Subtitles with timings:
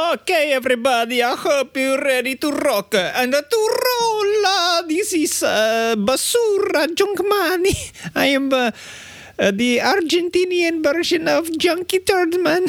[0.00, 4.88] Okay, everybody, I hope you're ready to rock and to roll.
[4.88, 7.76] This is uh, Basura Junkmani.
[8.16, 8.70] I am uh,
[9.40, 12.68] uh, the Argentinian version of Junkie Turdman.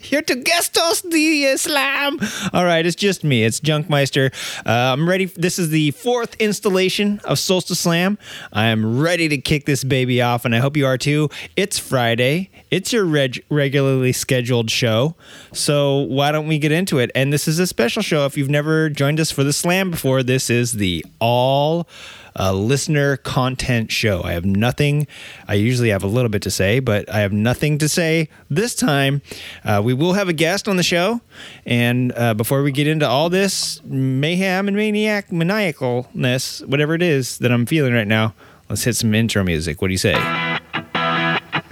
[0.02, 2.18] Here to guest host the uh, slam.
[2.52, 3.44] All right, it's just me.
[3.44, 4.32] It's Junkmeister.
[4.66, 5.26] Uh, I'm ready.
[5.26, 8.18] This is the fourth installation of Solstice Slam.
[8.52, 11.30] I am ready to kick this baby off, and I hope you are too.
[11.54, 12.50] It's Friday.
[12.70, 15.14] It's your reg- regularly scheduled show.
[15.52, 17.12] So why don't we get into it?
[17.14, 18.26] And this is a special show.
[18.26, 21.86] If you've never joined us for the slam before, this is the all
[22.38, 24.22] uh, listener content show.
[24.22, 25.06] I have nothing.
[25.48, 28.74] I usually have a little bit to say, but I have nothing to say this
[28.74, 29.22] time.
[29.64, 31.20] Uh, we will have a guest on the show.
[31.64, 37.38] And uh, before we get into all this mayhem and maniac maniacalness, whatever it is
[37.38, 38.34] that I'm feeling right now,
[38.68, 39.80] let's hit some intro music.
[39.80, 40.14] What do you say?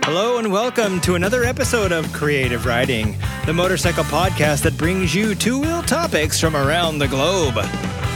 [0.05, 5.34] Hello and welcome to another episode of Creative Riding, the motorcycle podcast that brings you
[5.34, 7.55] two wheel topics from around the globe.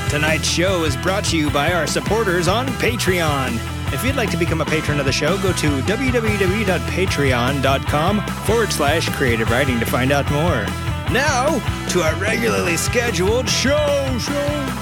[0.09, 3.59] Tonight's show is brought to you by our supporters on Patreon.
[3.93, 9.11] If you'd like to become a patron of the show, go to www.patreon.com forward slash
[9.11, 10.65] creative riding to find out more.
[11.13, 11.59] Now,
[11.91, 13.77] to our regularly scheduled show,
[14.19, 14.75] show, show,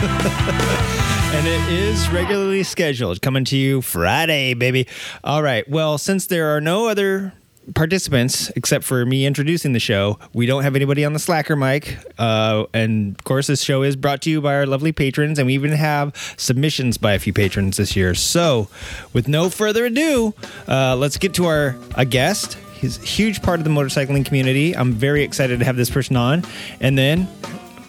[1.32, 4.86] and it is regularly scheduled, coming to you Friday, baby.
[5.22, 5.68] All right.
[5.68, 7.34] Well, since there are no other
[7.74, 11.98] participants except for me introducing the show, we don't have anybody on the Slacker mic.
[12.18, 15.46] Uh, and of course, this show is brought to you by our lovely patrons, and
[15.46, 18.14] we even have submissions by a few patrons this year.
[18.14, 18.68] So,
[19.12, 20.34] with no further ado,
[20.68, 22.56] uh, let's get to our a guest.
[22.74, 24.74] He's a huge part of the motorcycling community.
[24.74, 26.44] I'm very excited to have this person on.
[26.80, 27.28] And then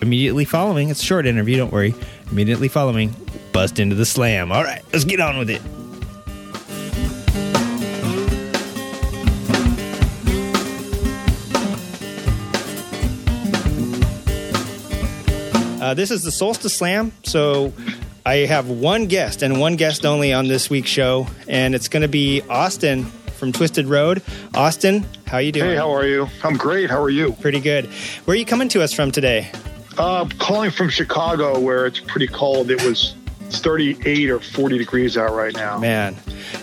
[0.02, 1.96] immediately following, it's a short interview, don't worry.
[2.30, 3.16] Immediately following,
[3.54, 4.52] bust into the slam.
[4.52, 5.62] All right, let's get on with it.
[15.82, 17.12] Uh, this is the Solstice Slam.
[17.24, 17.74] So
[18.24, 22.04] I have one guest and one guest only on this week's show, and it's going
[22.04, 24.22] to be Austin from Twisted Road.
[24.54, 25.72] Austin, how you doing?
[25.72, 26.28] Hey, how are you?
[26.44, 26.92] I'm great.
[26.92, 27.34] How are you?
[27.34, 27.88] Pretty good.
[28.26, 29.52] Where are you coming to us from today?
[29.98, 32.70] Uh, calling from Chicago, where it's pretty cold.
[32.70, 33.16] It was
[33.60, 35.78] 38 or 40 degrees out right now.
[35.80, 36.16] Man,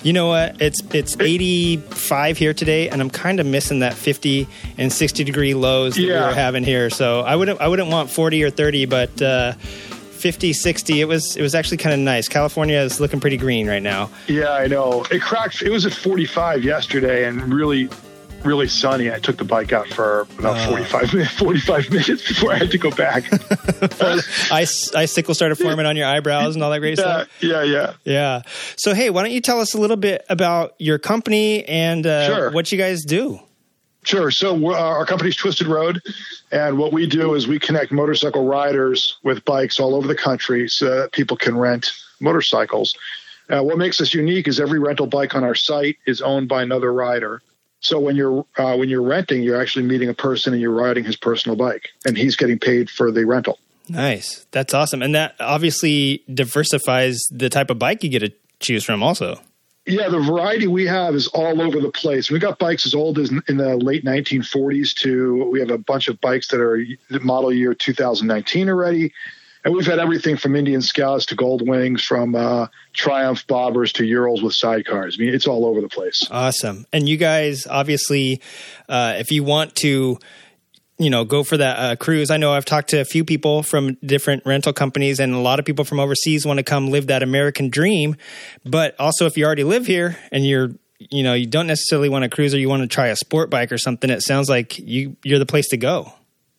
[0.03, 0.60] you know what?
[0.60, 4.47] It's it's 85 here today, and I'm kind of missing that 50
[4.78, 6.22] and 60 degree lows that Yeah.
[6.22, 6.91] we were having here.
[6.91, 11.00] So I wouldn't I wouldn't want 40 or 30, but uh, 50, 60.
[11.00, 12.28] It was it was actually kind of nice.
[12.28, 14.10] California is looking pretty green right now.
[14.26, 15.05] Yeah, I know.
[15.10, 15.62] It cracked.
[15.62, 17.88] It was at 45 yesterday, and really,
[18.44, 19.10] really sunny.
[19.12, 20.71] I took the bike out for about Oh.
[20.71, 21.32] 45 minutes.
[21.38, 23.25] 45 minutes before I had to go back.
[24.53, 27.28] Ice icicle started forming on your eyebrows and all that great yeah, stuff.
[27.41, 27.93] yeah, yeah.
[28.04, 28.43] Yeah.
[28.76, 32.26] So hey, why don't you tell us a little bit about your company and uh,
[32.26, 32.50] Sure.
[32.50, 33.41] what you guys do?
[34.04, 34.31] Sure.
[34.31, 36.00] So we're, uh, our company's Twisted Road,
[36.50, 40.69] and what we do is we connect motorcycle riders with bikes all over the country
[40.69, 42.94] so that people can rent motorcycles.
[43.50, 46.62] Uh, what makes us unique is every rental bike on our site is owned by
[46.62, 47.43] another rider.
[47.81, 51.05] So when you're uh, when you're renting, you're actually meeting a person and you're riding
[51.05, 53.59] his personal bike, and he's getting paid for the rental.
[53.89, 54.47] Nice.
[54.50, 55.03] That's awesome.
[55.03, 59.41] And that obviously diversifies the type of bike you get to choose from also.
[59.87, 62.31] Yeah, the variety we have is all over the place.
[62.31, 66.09] We got bikes as old as in the late 1940s to we have a bunch
[66.09, 66.84] of bikes that are
[67.22, 69.15] model year 2019 already.
[69.69, 74.05] And we've had everything from Indian Scouts to Gold Wings, from uh, Triumph Bobbers to
[74.06, 75.19] Urals with sidecars.
[75.19, 76.27] I mean, it's all over the place.
[76.31, 76.87] Awesome.
[76.91, 78.41] And you guys, obviously,
[78.89, 80.19] uh, if you want to,
[80.97, 83.62] you know, go for that uh, cruise, I know I've talked to a few people
[83.62, 87.09] from different rental companies, and a lot of people from overseas want to come live
[87.09, 88.17] that American dream.
[88.65, 92.25] But also, if you already live here and you're, you know, you don't necessarily want
[92.25, 94.79] a cruise or you want to try a sport bike or something, it sounds like
[94.79, 96.11] you you're the place to go.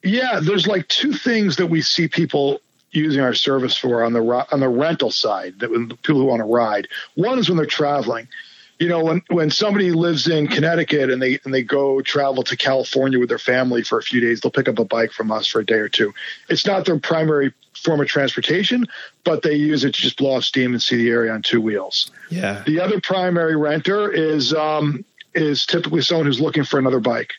[0.04, 4.22] Yeah, there's like two things that we see people using our service for on the
[4.52, 6.88] on the rental side that when people who want to ride.
[7.16, 8.28] One is when they're traveling.
[8.80, 12.56] You know, when when somebody lives in Connecticut and they and they go travel to
[12.56, 15.48] California with their family for a few days, they'll pick up a bike from us
[15.48, 16.14] for a day or two.
[16.48, 18.86] It's not their primary form of transportation,
[19.26, 21.60] but they use it to just blow off steam and see the area on two
[21.60, 22.10] wheels.
[22.30, 22.64] Yeah.
[22.66, 25.04] The other primary renter is um,
[25.36, 27.34] is typically someone who's looking for another bike,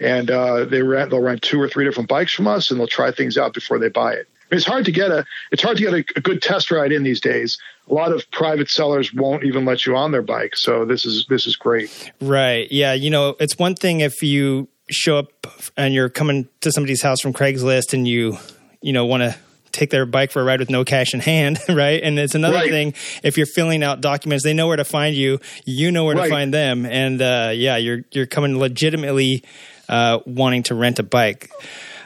[0.00, 2.86] and uh, they rent they'll rent two or three different bikes from us, and they'll
[2.86, 4.28] try things out before they buy it.
[4.50, 7.02] It's hard to get a it's hard to get a, a good test ride in
[7.02, 7.58] these days.
[7.90, 11.26] A lot of private sellers won't even let you on their bike, so this is
[11.28, 12.12] this is great.
[12.20, 12.70] Right.
[12.70, 12.92] Yeah.
[12.94, 15.46] You know, it's one thing if you show up
[15.76, 18.38] and you're coming to somebody's house from Craigslist and you,
[18.80, 19.36] you know, want to
[19.70, 22.02] take their bike for a ride with no cash in hand, right?
[22.02, 22.70] And it's another Right.
[22.70, 26.14] thing if you're filling out documents, they know where to find you, you know where
[26.14, 29.44] to find them, and uh, yeah, you're you're coming legitimately
[29.88, 31.50] uh, wanting to rent a bike.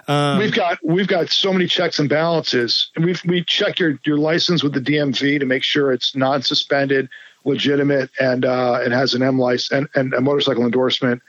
[0.08, 2.90] Um, we've got we've got so many checks and balances.
[2.96, 7.08] We we check your your license with the DMV to make sure it's non-suspended,
[7.44, 11.22] legitimate, and uh, has an M license and, and a motorcycle endorsement.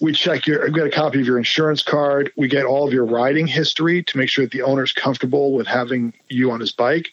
[0.00, 2.32] We check your we get a copy of your insurance card.
[2.36, 5.66] We get all of your riding history to make sure that the owner's comfortable with
[5.66, 7.10] having you on his bike.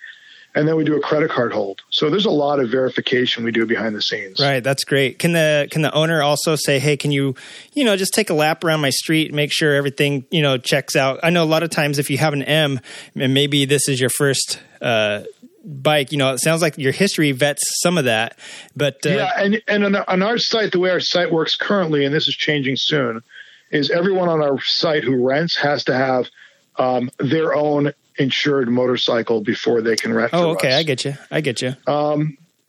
[0.57, 1.83] And then we do a credit card hold.
[1.91, 4.39] So there's a lot of verification we do behind the scenes.
[4.39, 5.19] Right, that's great.
[5.19, 7.35] Can the can the owner also say, "Hey, can you,
[7.73, 10.95] you know, just take a lap around my street, make sure everything, you know, checks
[10.95, 12.79] out?" I know a lot of times if you have an M,
[13.15, 15.25] and maybe this is your first uh,
[15.63, 18.39] bike, you know, it sounds like your history vets some of that.
[18.75, 22.03] But uh, yeah, and and on, on our site, the way our site works currently,
[22.03, 23.21] and this is changing soon,
[23.69, 26.31] is everyone on our site who rents has to have
[26.77, 30.31] um, their own insured motorcycle before they can rent.
[30.33, 30.75] oh, okay, us.
[30.75, 31.75] I get you, I get you.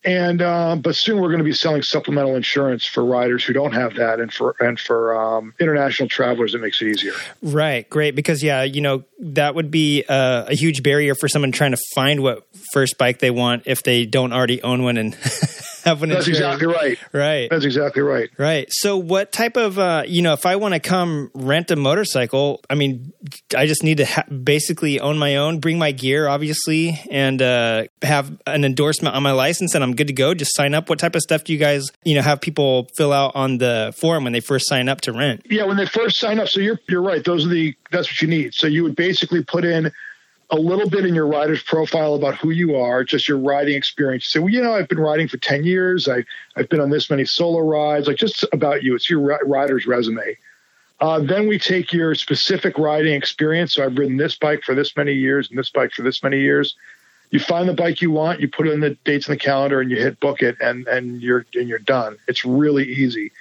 [0.04, 3.72] And uh, but soon we're going to be selling supplemental insurance for riders who don't
[3.72, 7.14] have that, and for and for um, international travelers, it makes it easier.
[7.42, 8.14] Right, great.
[8.14, 11.78] Because yeah, you know that would be uh, a huge barrier for someone trying to
[11.96, 15.14] find what first bike they want if they don't already own one and
[15.88, 16.10] have one.
[16.10, 16.54] That's insured.
[16.54, 16.98] exactly right.
[17.12, 17.50] Right.
[17.50, 18.30] That's exactly right.
[18.38, 18.66] Right.
[18.70, 22.60] So, what type of, uh, you know, if I want to come rent a motorcycle,
[22.70, 23.12] I mean,
[23.56, 27.84] I just need to ha- basically own my own, bring my gear, obviously, and uh,
[28.02, 30.34] have an endorsement on my license, and I'm good to go.
[30.34, 30.88] Just sign up.
[30.88, 33.94] What type of stuff do you guys, you know, have people fill out on the
[33.96, 35.42] form when they first sign up to rent?
[35.50, 37.24] Yeah, when they first sign up, so you're you're right.
[37.24, 38.54] Those are the that's what you need.
[38.54, 39.92] So you would basically put in
[40.50, 44.26] a little bit in your rider's profile about who you are, just your riding experience.
[44.26, 46.08] So well, you know, I've been riding for ten years.
[46.08, 46.24] I
[46.56, 48.06] I've been on this many solo rides.
[48.06, 48.94] Like just about you.
[48.94, 50.36] It's your rider's resume.
[51.00, 53.74] Uh, then we take your specific riding experience.
[53.74, 56.40] So I've ridden this bike for this many years and this bike for this many
[56.40, 56.74] years.
[57.30, 59.90] You find the bike you want, you put in the dates in the calendar, and
[59.90, 62.16] you hit book it, and and you're and you're done.
[62.26, 63.32] It's really easy.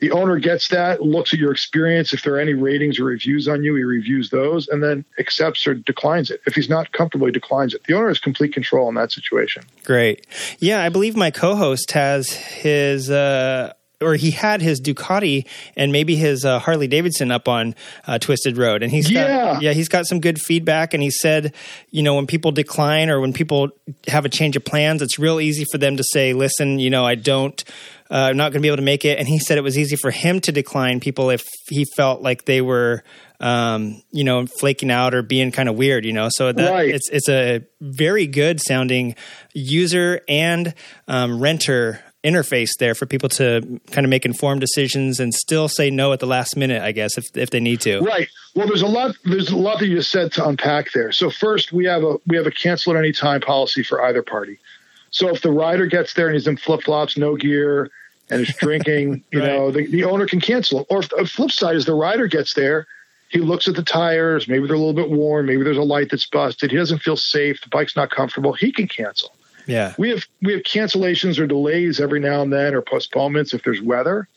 [0.00, 2.12] The owner gets that, looks at your experience.
[2.12, 5.66] If there are any ratings or reviews on you, he reviews those and then accepts
[5.66, 6.40] or declines it.
[6.46, 7.84] If he's not comfortable, he declines it.
[7.84, 9.62] The owner has complete control in that situation.
[9.84, 10.26] Great.
[10.58, 13.10] Yeah, I believe my co-host has his.
[13.10, 17.74] Uh, or he had his Ducati and maybe his uh, Harley Davidson up on
[18.06, 19.26] uh, Twisted Road, and he's Yeah.
[19.54, 20.94] got, yeah, he's got some good feedback.
[20.94, 21.54] And he said,
[21.90, 23.70] you know, when people decline or when people
[24.08, 27.04] have a change of plans, it's real easy for them to say, "Listen, you know,
[27.04, 27.62] I don't,
[28.10, 29.78] uh, I'm not going to be able to make it." And he said it was
[29.78, 33.02] easy for him to decline people if he felt like they were,
[33.40, 36.28] um, you know, flaking out or being kind of weird, you know.
[36.30, 36.88] So that Right.
[36.94, 39.14] it's it's a very good sounding
[39.54, 40.74] user and
[41.08, 45.90] um, renter interface there for people to kind of make informed decisions and still say
[45.90, 48.00] no at the last minute, I guess, if if they need to.
[48.00, 48.28] Right.
[48.54, 49.14] Well, there's a lot.
[49.24, 51.12] There's a lot that you said to unpack there.
[51.12, 54.22] So first, we have a we have a cancel at any time policy for either
[54.22, 54.58] party.
[55.10, 57.90] So if the rider gets there and he's in flip flops, no gear,
[58.30, 59.46] and is drinking, you Right.
[59.48, 60.86] know, the, the owner can cancel.
[60.88, 62.86] Or if the flip side is the rider gets there,
[63.28, 66.10] he looks at the tires, maybe they're a little bit worn, maybe there's a light
[66.10, 69.34] that's busted, he doesn't feel safe, the bike's not comfortable, he can cancel.
[69.66, 69.94] Yeah.
[69.98, 73.80] We have we have cancellations or delays every now and then, or postponements if there's
[73.80, 74.28] weather.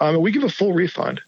[0.00, 1.20] Um, we give a full refund.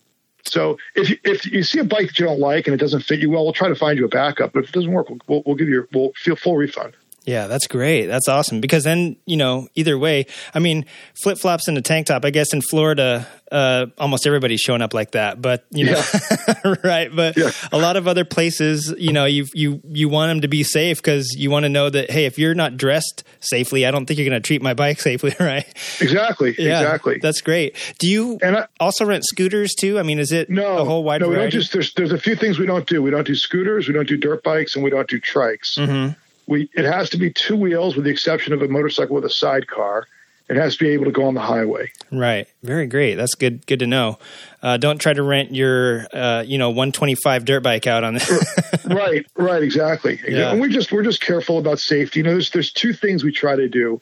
[0.44, 3.00] So if you, if you see a bike that you don't like and it doesn't
[3.00, 4.52] fit you well, we'll try to find you a backup.
[4.52, 6.94] But if it doesn't work, we'll, we'll, we'll give you we'll feel full refund.
[7.28, 8.06] Yeah, that's great.
[8.06, 8.62] That's awesome.
[8.62, 10.86] Because then, you know, either way, I mean,
[11.22, 14.94] flip flops and a tank top, I guess in Florida, uh, almost everybody's showing up
[14.94, 15.42] like that.
[15.42, 16.02] But, you know,
[16.84, 17.14] right.
[17.14, 17.50] But Yeah.
[17.70, 20.96] a lot of other places, you know, you, you, you want them to be safe
[20.98, 24.18] because you want to know that, hey, if you're not dressed safely, I don't think
[24.18, 25.34] you're going to treat my bike safely.
[25.38, 25.66] Right.
[26.00, 26.54] Exactly.
[26.58, 26.80] Yeah.
[26.80, 27.18] Exactly.
[27.20, 27.76] That's great.
[27.98, 29.98] Do you And I, also rent scooters too?
[29.98, 32.18] I mean, is it no, a whole wide no, we don't just there's there's a
[32.18, 33.02] few things we don't do.
[33.02, 35.76] We don't do scooters, we don't do dirt bikes, and we don't do trikes.
[35.78, 36.16] Mhm.
[36.48, 39.30] We it has to be two wheels, with the exception of a motorcycle with a
[39.30, 40.06] sidecar.
[40.48, 41.92] It has to be able to go on the highway.
[42.10, 42.48] Right.
[42.62, 43.16] Very great.
[43.16, 43.66] That's good.
[43.66, 44.18] Good to know.
[44.62, 48.30] Uh, don't try to rent your, uh, you know, 125 dirt bike out on this.
[48.86, 50.18] right, right, exactly.
[50.28, 50.50] Yeah.
[50.50, 52.20] And we're just we're just careful about safety.
[52.20, 54.00] You know, there's there's two things we try to do.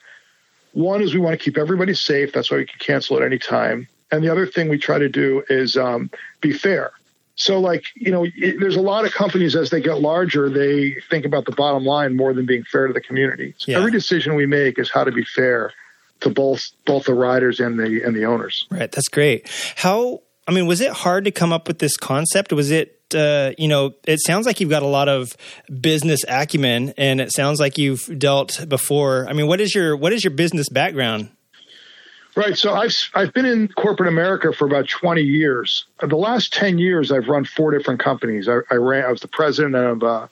[0.73, 2.33] One is we want to keep everybody safe.
[2.33, 3.89] That's why we can cancel at any time.
[4.13, 6.11] And the other thing we try to do is um,
[6.41, 6.93] be fair.
[7.37, 10.97] So, like you know, it, there's a lot of companies as they get larger, they
[11.11, 13.55] think about the bottom line more than being fair to the community.
[13.59, 13.79] So Yeah.
[13.79, 15.73] every decision we make is how to be fair
[16.21, 18.67] to both both the riders and the and the owners.
[18.71, 18.91] right.
[18.91, 19.49] That's great.
[19.77, 22.53] How, I mean, was it hard to come up with this concept?
[22.55, 25.37] Was it, uh, you know, it sounds like you've got a lot of
[25.81, 29.29] business acumen and it sounds like you've dealt before.
[29.29, 31.29] I mean, what is your, what is your business background?
[32.37, 32.57] Right.
[32.57, 35.87] So I've I've been in corporate America for about 20 years.
[36.01, 38.47] The last 10 years, I've run four different companies.
[38.47, 39.07] I, I ran.
[39.07, 40.29] I was the president of uh,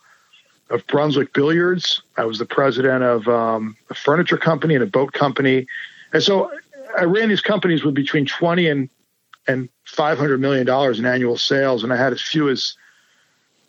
[0.69, 2.03] of Brunswick Billiards.
[2.19, 5.67] I was the president of um, a furniture company and a boat company,
[6.13, 6.53] and so
[6.99, 8.91] I ran these companies with between twenty and
[9.49, 12.77] and five hundred million dollars in annual sales, and I had as few as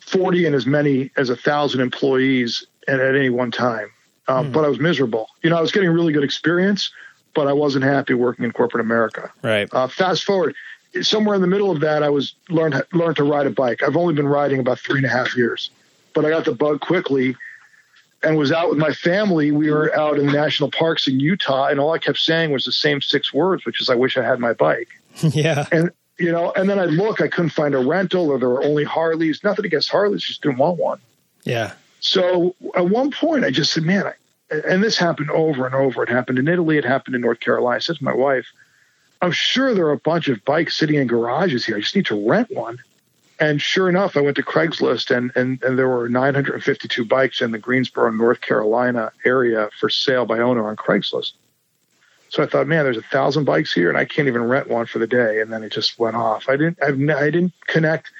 [0.00, 3.90] forty and as many as a thousand employees at, at any one time.
[4.28, 4.52] Um, mm.
[4.52, 5.28] But I was miserable.
[5.42, 6.90] You know, I was getting really good experience,
[7.36, 9.30] but I wasn't happy working in corporate America.
[9.42, 9.68] Right.
[9.70, 10.56] Uh, fast forward,
[11.02, 13.82] somewhere in the middle of that, I was learned learned to ride a bike.
[13.82, 15.70] I've only been riding about three and a half years,
[16.14, 17.36] but I got the bug quickly,
[18.22, 19.52] and was out with my family.
[19.52, 22.64] We were out in the national parks in Utah, and all I kept saying was
[22.64, 24.88] the same six words, which is "I wish I had my bike."
[25.20, 25.66] yeah.
[25.70, 28.64] And you know, and then I look, I couldn't find a rental, or there were
[28.64, 29.44] only Harleys.
[29.44, 31.00] Nothing against Harleys, just didn't want one.
[31.44, 31.74] Yeah.
[32.00, 34.14] So at one point, I just said, "Man," I,
[34.50, 36.02] and this happened over and over.
[36.02, 36.78] It happened in Italy.
[36.78, 37.76] It happened in North Carolina.
[37.76, 38.46] I said to my wife,
[39.20, 41.76] I'm sure there are a bunch of bikes sitting in garages here.
[41.76, 42.78] I just need to rent one.
[43.38, 47.50] And sure enough, I went to Craigslist and, and, and there were 952 bikes in
[47.50, 51.32] the Greensboro, North Carolina area for sale by owner on Craigslist.
[52.30, 54.86] So I thought, man, there's a thousand bikes here and I can't even rent one
[54.86, 55.40] for the day.
[55.40, 56.48] And then it just went off.
[56.48, 58.10] I didn't, I've, I didn't connect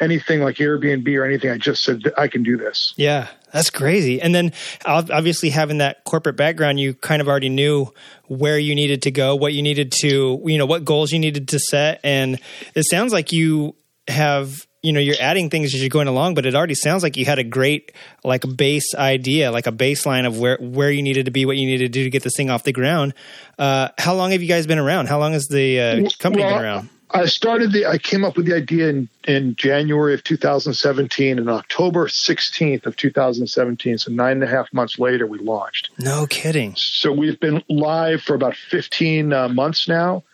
[0.00, 1.50] anything like Airbnb or anything.
[1.50, 2.92] I just said, I can do this.
[2.96, 3.28] Yeah.
[3.52, 4.20] That's crazy.
[4.20, 4.52] And then
[4.84, 7.92] obviously having that corporate background, you kind of already knew
[8.26, 11.48] where you needed to go, what you needed to, you know, what goals you needed
[11.48, 12.00] to set.
[12.04, 12.38] And
[12.74, 13.74] it sounds like you
[14.08, 17.16] have, you know, you're adding things as you're going along, but it already sounds like
[17.16, 21.24] you had a great like base idea, like a baseline of where where you needed
[21.24, 23.14] to be, what you needed to do to get this thing off the ground.
[23.58, 25.08] Uh, how long have you guys been around?
[25.08, 26.90] How long has the uh, company well, been around?
[27.10, 31.48] I started the, I came up with the idea in, in January of 2017 and
[31.48, 33.98] October 16th of 2017.
[33.98, 35.90] So nine and a half months later, we launched.
[35.98, 36.74] No kidding.
[36.76, 40.24] So we've been live for about 15 uh, months now.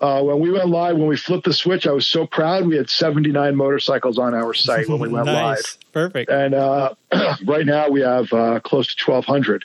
[0.00, 2.66] Uh, when we went live, when we flipped the switch, I was so proud.
[2.66, 5.34] We had 79 motorcycles on our site when we went nice.
[5.34, 5.92] live.
[5.92, 6.30] Perfect.
[6.30, 6.94] And uh,
[7.44, 9.64] right now we have uh, close to 1,200.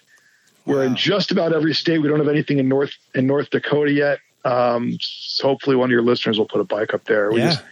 [0.65, 0.81] We're wow.
[0.83, 1.99] in just about every state.
[1.99, 4.19] We don't have anything in North in North Dakota yet.
[4.45, 7.31] Um, so hopefully, one of your listeners will put a bike up there.
[7.31, 7.51] We yeah.
[7.51, 7.63] Just,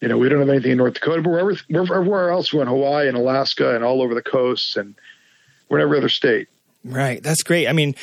[0.00, 2.62] you know, we don't have anything in North Dakota, but wherever, we're everywhere else, we're
[2.62, 4.94] in Hawaii and Alaska and all over the coasts, and
[5.68, 6.48] we're in every other state.
[6.84, 7.66] Right, that's great.
[7.66, 7.94] I mean,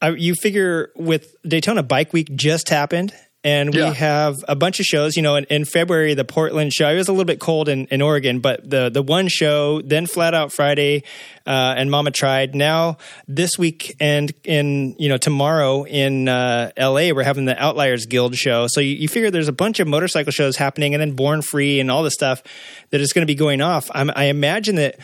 [0.00, 3.12] I, you figure with Daytona Bike Week just happened,
[3.44, 3.92] and we yeah.
[3.92, 5.16] have a bunch of shows.
[5.16, 6.88] You know, in, in, February, the Portland show.
[6.88, 10.06] It was a little bit cold in, in Oregon, but the the one show, then
[10.06, 11.02] Flat Out Friday,
[11.46, 12.54] uh, and Mama Tried.
[12.54, 17.12] Now this week and in you know tomorrow in uh, L.A.
[17.12, 18.66] we're having the Outliers Guild show.
[18.68, 21.80] So you, you, figure there's a bunch of motorcycle shows happening, and then Born Free
[21.80, 22.42] and all the stuff
[22.90, 23.90] that is going to be going off.
[23.92, 24.98] I'm, I imagine that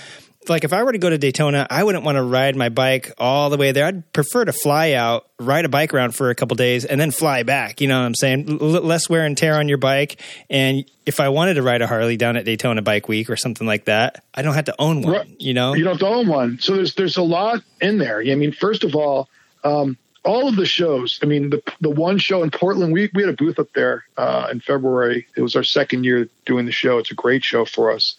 [0.49, 3.13] like if I were to go to Daytona, I wouldn't want to ride my bike
[3.19, 3.87] all the way there.
[3.87, 7.11] I'd prefer to fly out, ride a bike around for a couple days, and then
[7.11, 7.81] fly back.
[7.81, 8.59] You know what I'm saying?
[8.61, 10.21] L- less wear and tear on your bike.
[10.51, 13.67] And if I wanted to ride a Harley down at Daytona Bike Week or something
[13.67, 15.13] like that, I don't have to own one.
[15.13, 15.37] Right.
[15.39, 16.59] You know, you don't have to own one.
[16.61, 18.21] So there's there's a lot in there.
[18.21, 19.29] I mean, first of all.
[19.65, 21.19] Um, all of the shows.
[21.23, 24.05] I mean, the the one show in Portland, we we had a booth up there
[24.17, 25.27] uh, in February.
[25.37, 26.99] It was our second year doing the show.
[26.99, 28.17] It's a great show for us.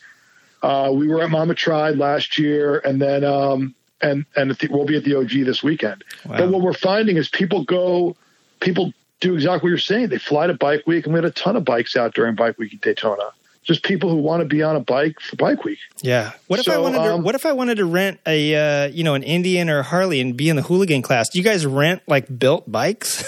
[0.62, 4.98] Uh, we were at Mama Tried last year, and then um, and and we'll be
[4.98, 6.04] at the OG this weekend.
[6.26, 6.38] Wow.
[6.38, 8.16] But what we're finding is people go,
[8.60, 10.10] people do exactly what you're saying.
[10.10, 12.58] They fly to Bike Week, and we had a ton of bikes out during Bike
[12.58, 13.32] Week in Daytona.
[13.64, 15.80] Just people who want to be on a bike for Bike Week.
[16.02, 16.32] Yeah.
[16.48, 17.14] What if so, I wanted to?
[17.16, 19.84] Um, what if I wanted to rent a uh, you know an Indian or a
[19.84, 21.30] Harley and be in the hooligan class?
[21.30, 23.24] Do you guys rent like built bikes?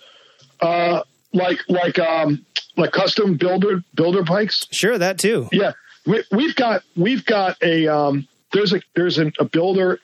[0.60, 2.44] uh, like like um
[2.76, 4.66] like custom builder builder bikes.
[4.70, 5.48] Sure, that too.
[5.52, 5.72] Yeah,
[6.06, 10.00] we, have got we've got a um, there's a there's an, a builder.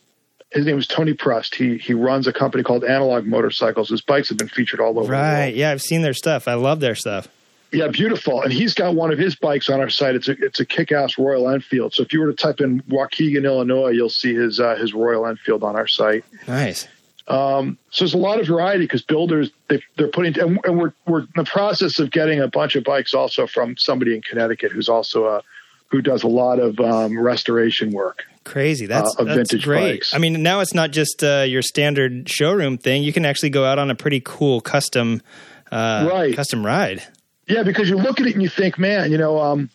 [0.52, 1.54] His name is Tony Prust.
[1.54, 3.90] He he runs a company called Analog Motorcycles.
[3.90, 5.12] His bikes have been featured all over.
[5.12, 5.54] Right.
[5.54, 6.48] Yeah, I've seen their stuff.
[6.48, 7.28] I love their stuff.
[7.72, 8.42] Yeah, beautiful.
[8.42, 10.14] And he's got one of his bikes on our site.
[10.14, 11.94] It's a it's a kick-ass Royal Enfield.
[11.94, 15.26] So if you were to type in Waukegan, Illinois, you'll see his uh, his Royal
[15.26, 16.24] Enfield on our site.
[16.46, 16.86] Nice.
[17.28, 20.92] Um, so there's a lot of variety because builders they, are putting and, and, we're
[21.08, 24.70] we're in the process of getting a bunch of bikes also from somebody in Connecticut
[24.70, 25.42] who's also a
[25.88, 28.24] who does a lot of um, restoration work.
[28.44, 28.86] Crazy.
[28.86, 29.92] That's, uh, that's vintage great.
[29.94, 30.14] Bikes.
[30.14, 33.02] I mean, now it's not just uh, your standard showroom thing.
[33.02, 35.22] You can actually go out on a pretty cool custom,
[35.70, 36.34] uh, right.
[36.34, 37.02] custom ride.
[37.48, 39.70] Yeah, because you look at it and you think, man, you know, um,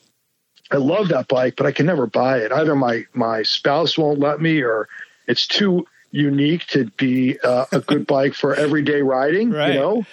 [0.72, 2.51] I love that bike, but I can never buy it.
[2.51, 4.88] Either my my spouse won't let me, or
[5.27, 9.51] it's too unique to be uh, a good bike for everyday riding.
[9.51, 9.74] Right.
[9.74, 10.06] You know,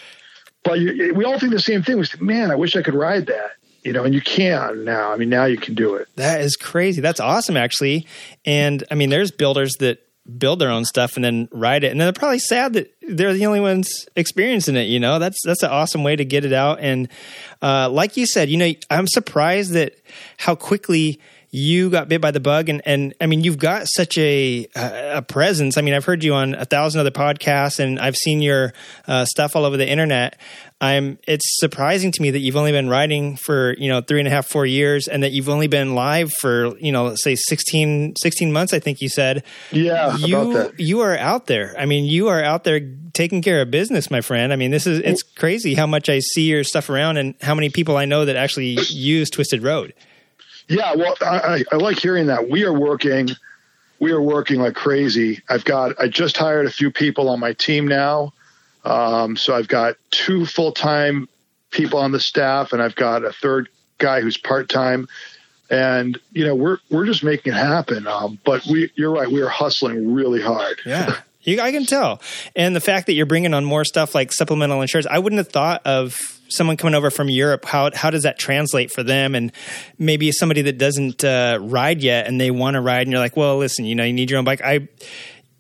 [0.64, 1.99] but you, we all think the same thing.
[1.99, 3.52] We say, man, I wish I could ride that
[3.88, 5.11] you know, and you can now.
[5.11, 6.09] I mean, now you can do it.
[6.16, 7.00] That is crazy.
[7.00, 8.07] That's awesome, actually.
[8.45, 10.04] And I mean, there's builders that
[10.37, 13.33] build their own stuff and then ride it, and then they're probably sad that they're
[13.33, 14.83] the only ones experiencing it.
[14.83, 16.80] You know, that's that's an awesome way to get it out.
[16.80, 17.09] And
[17.62, 19.95] uh, like you said, you know, I'm surprised that
[20.37, 21.18] how quickly
[21.50, 25.23] you got bit by the bug and and I mean you've got such a a
[25.23, 25.78] presence.
[25.78, 28.73] I mean I've heard you on a thousand other podcasts and I've seen your
[29.07, 30.38] uh, stuff all over the internet.
[30.81, 34.28] I'm it's surprising to me that you've only been riding for you know three and
[34.28, 38.14] a half four years and that you've only been live for you know say 16,
[38.17, 39.43] 16 months I think you said.
[39.73, 41.75] Yeah you you are out there.
[41.78, 42.81] I mean you are out there
[43.14, 44.52] taking care of business my friend.
[44.52, 47.55] I mean this is it's crazy how much I see your stuff around and how
[47.55, 49.95] many people I know that actually use Twisted Road
[50.69, 52.49] yeah, well, I, I like hearing that.
[52.49, 53.31] We are working,
[53.99, 55.43] we are working like crazy.
[55.49, 58.33] I've got, I just hired a few people on my team now.
[58.85, 61.29] Um, so I've got two full time
[61.71, 65.09] people on the staff, and I've got a third guy who's part time.
[65.71, 68.07] And you know, we're we're just making it happen.
[68.07, 70.81] Um, but we, you're right, we are hustling really hard.
[70.87, 71.15] Yeah.
[71.42, 72.21] You, I can tell.
[72.57, 75.49] And the fact that you're bringing on more stuff like supplemental insurance, I wouldn't have
[75.49, 76.16] thought of
[76.49, 77.64] someone coming over from Europe.
[77.64, 79.35] How how does that translate for them?
[79.35, 79.52] And
[79.99, 83.37] maybe somebody that doesn't uh, ride yet and they want to ride, and you're like,
[83.37, 84.61] well, listen, you know, you need your own bike.
[84.62, 84.88] I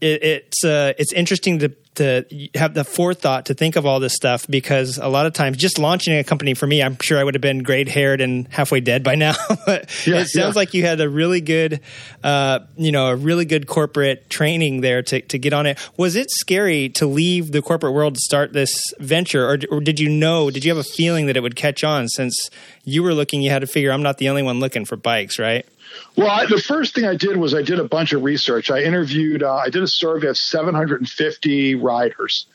[0.00, 1.68] it, it's uh, it's interesting to
[1.98, 2.24] to
[2.54, 5.78] have the forethought to think of all this stuff because a lot of times just
[5.78, 8.80] launching a company for me, I'm sure I would have been gray haired and halfway
[8.80, 9.34] dead by now.
[9.66, 10.58] but yeah, it sounds yeah.
[10.58, 11.80] like you had a really good,
[12.24, 15.78] uh, you know, a really good corporate training there to, to get on it.
[15.96, 20.00] Was it scary to leave the corporate world to start this venture, or, or did
[20.00, 20.50] you know?
[20.50, 22.50] Did you have a feeling that it would catch on since
[22.84, 23.42] you were looking?
[23.42, 25.66] You had to figure I'm not the only one looking for bikes, right?
[26.16, 28.70] Well, I, the first thing I did was I did a bunch of research.
[28.70, 32.46] I interviewed, uh, I did a survey of 750 riders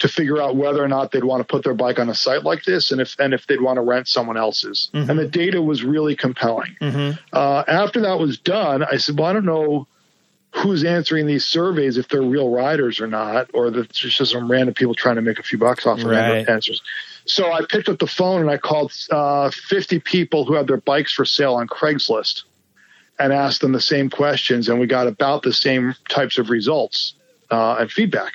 [0.00, 2.42] to figure out whether or not they'd want to put their bike on a site
[2.42, 4.90] like this, and if and if they'd want to rent someone else's.
[4.92, 5.10] Mm-hmm.
[5.10, 6.74] And the data was really compelling.
[6.80, 7.18] Mm-hmm.
[7.32, 9.86] Uh, after that was done, I said, "Well, I don't know
[10.52, 14.50] who's answering these surveys if they're real riders or not, or that it's just some
[14.50, 16.48] random people trying to make a few bucks off of right.
[16.48, 16.82] answers."
[17.26, 20.78] So I picked up the phone and I called uh, 50 people who had their
[20.78, 22.44] bikes for sale on Craigslist
[23.20, 27.14] and asked them the same questions, and we got about the same types of results
[27.50, 28.32] uh, and feedback.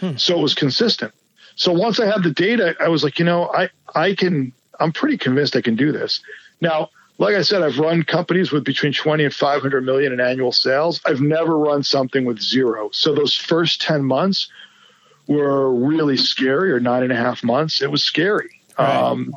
[0.00, 0.16] Hmm.
[0.16, 1.12] So it was consistent.
[1.54, 4.52] So once I had the data, I was like, you know, I I can.
[4.80, 6.20] I'm pretty convinced I can do this.
[6.60, 10.50] Now, like I said, I've run companies with between 20 and 500 million in annual
[10.50, 11.00] sales.
[11.06, 12.88] I've never run something with zero.
[12.92, 14.48] So those first 10 months
[15.28, 17.80] were really scary, or nine and a half months.
[17.82, 18.50] It was scary.
[18.78, 18.88] Right.
[18.88, 19.36] Um,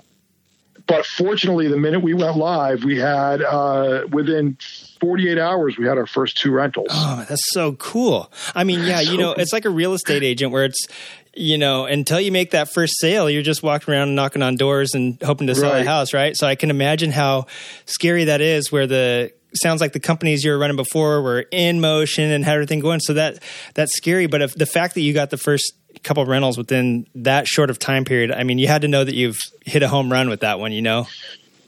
[0.88, 4.58] but fortunately, the minute we went live, we had uh, within
[5.00, 6.88] 48 hours, we had our first two rentals.
[6.92, 8.32] Oh, that's so cool.
[8.54, 10.88] I mean, yeah, so you know, it's like a real estate agent where it's,
[11.34, 14.94] you know, until you make that first sale, you're just walking around knocking on doors
[14.94, 15.86] and hoping to sell right.
[15.86, 16.36] a house, right?
[16.38, 17.48] So I can imagine how
[17.86, 21.80] scary that is where the sounds like the companies you were running before were in
[21.80, 23.00] motion and had everything going.
[23.00, 23.42] So that
[23.74, 24.28] that's scary.
[24.28, 25.74] But if the fact that you got the first
[26.06, 29.04] couple of rentals within that short of time period, I mean, you had to know
[29.04, 31.08] that you've hit a home run with that one, you know?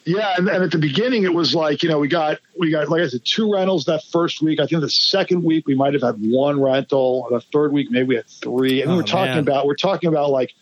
[0.05, 2.87] Yeah, and, and, at the beginning it was like you know we got we got
[2.87, 4.61] like I said two rentals that first week.
[4.61, 7.27] I think the second week we might have had one rental.
[7.29, 8.81] The third week maybe we had three.
[8.81, 9.39] And oh, we're talking man.
[9.39, 10.53] about we're talking about like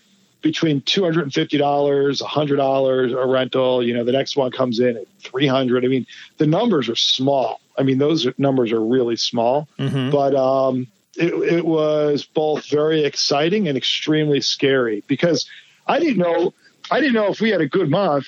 [0.42, 3.84] between two hundred and fifty dollars, hundred dollars a rental.
[3.84, 5.86] You know, the next one comes in at three hundred.
[5.86, 6.08] I mean,
[6.38, 7.62] the numbers are small.
[7.78, 9.68] I mean, those numbers are really small.
[9.78, 10.10] Mm-hmm.
[10.10, 15.50] But um, it, it was both very exciting and extremely scary because
[15.88, 16.54] I didn't know
[16.92, 18.28] I didn't know if we had a good month.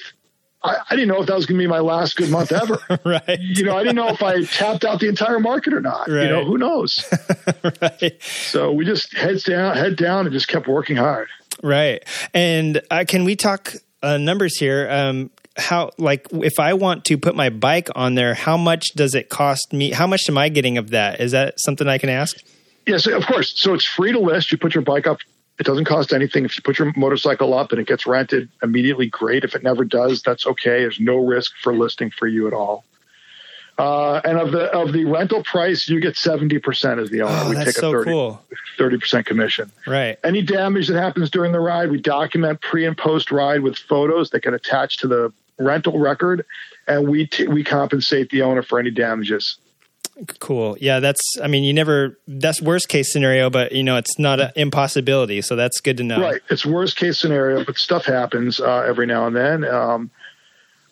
[0.63, 2.79] I, I didn't know if that was going to be my last good month ever.
[3.05, 3.39] right.
[3.39, 6.07] You know, I didn't know if I tapped out the entire market or not.
[6.07, 6.23] Right.
[6.23, 7.05] You know, who knows?
[7.81, 8.21] right.
[8.21, 11.27] So we just heads down, head down, and just kept working hard.
[11.61, 12.03] Right.
[12.33, 14.89] And uh, can we talk uh, numbers here?
[14.89, 19.15] Um, how like if I want to put my bike on there, how much does
[19.15, 19.91] it cost me?
[19.91, 21.19] How much am I getting of that?
[21.19, 22.37] Is that something I can ask?
[22.87, 23.53] Yes, of course.
[23.59, 24.51] So it's free to list.
[24.51, 25.19] You put your bike up.
[25.59, 26.45] It doesn't cost anything.
[26.45, 29.43] If you put your motorcycle up and it gets rented immediately, great.
[29.43, 30.81] If it never does, that's okay.
[30.81, 32.85] There's no risk for listing for you at all.
[33.77, 37.41] Uh, and of the of the rental price, you get seventy percent as the owner.
[37.43, 38.41] Oh, we take a so 30, cool.
[38.79, 39.71] 30% commission.
[39.85, 40.17] Right.
[40.23, 44.31] Any damage that happens during the ride, we document pre and post ride with photos
[44.31, 46.43] that get attached to the rental record,
[46.87, 49.57] and we t- we compensate the owner for any damages.
[50.39, 50.77] Cool.
[50.79, 51.21] Yeah, that's.
[51.41, 52.17] I mean, you never.
[52.27, 55.41] That's worst case scenario, but you know, it's not an impossibility.
[55.41, 56.19] So that's good to know.
[56.19, 56.41] Right.
[56.49, 59.65] It's worst case scenario, but stuff happens uh, every now and then.
[59.65, 60.11] Um,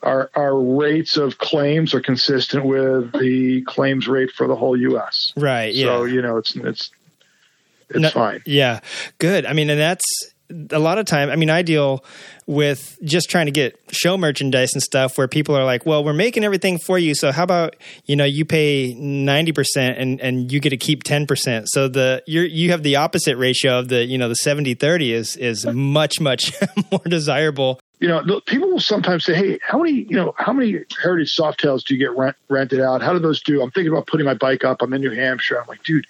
[0.04, 5.34] our our rates of claims are consistent with the claims rate for the whole U.S.
[5.36, 5.74] Right.
[5.74, 5.86] Yeah.
[5.86, 6.92] So you know, it's it's
[7.90, 8.42] it's no, fine.
[8.46, 8.82] Yeah.
[9.18, 9.46] Good.
[9.46, 10.06] I mean, and that's
[10.72, 12.04] a lot of time, I mean, I deal
[12.46, 16.14] with just trying to get show merchandise and stuff where people are like, well, we're
[16.14, 17.16] making everything for you.
[17.16, 21.66] So how about, you know, you pay 90% and, and you get to keep 10%.
[21.68, 25.14] So the, you you have the opposite ratio of the, you know, the 70, 30
[25.14, 26.54] is, is much, much
[26.92, 30.84] more desirable you know, people will sometimes say, "Hey, how many, you know, how many
[31.02, 33.02] Heritage Softails do you get rent, rented out?
[33.02, 34.82] How do those do?" I'm thinking about putting my bike up.
[34.82, 35.60] I'm in New Hampshire.
[35.60, 36.06] I'm like, dude,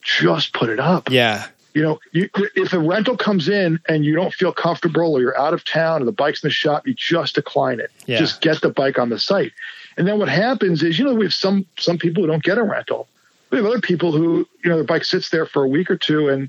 [0.00, 1.10] just put it up.
[1.10, 1.46] Yeah.
[1.74, 5.38] You know, you, if a rental comes in and you don't feel comfortable or you're
[5.38, 7.90] out of town or the bike's in the shop, you just decline it.
[8.06, 8.18] Yeah.
[8.18, 9.52] Just get the bike on the site.
[9.96, 12.58] And then what happens is, you know, we have some some people who don't get
[12.58, 13.08] a rental.
[13.50, 15.96] We have other people who, you know, their bike sits there for a week or
[15.96, 16.48] two and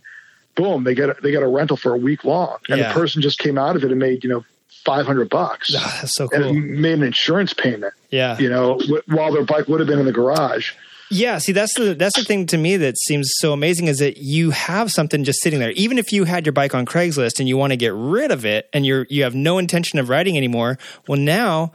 [0.55, 2.57] boom, they get a, they get a rental for a week long.
[2.69, 2.89] And Yeah.
[2.89, 4.45] the person just came out of it and made, you know,
[4.85, 6.43] 500 bucks Ah, that's so cool.
[6.43, 8.37] and made an insurance payment, Yeah.
[8.37, 10.73] you know, wh- while their bike would have been in the garage.
[11.13, 14.17] Yeah, see that's the that's the thing to me that seems so amazing is that
[14.17, 15.71] you have something just sitting there.
[15.71, 18.45] Even if you had your bike on Craigslist and you want to get rid of
[18.45, 21.71] it and you're you have no intention of riding anymore, well now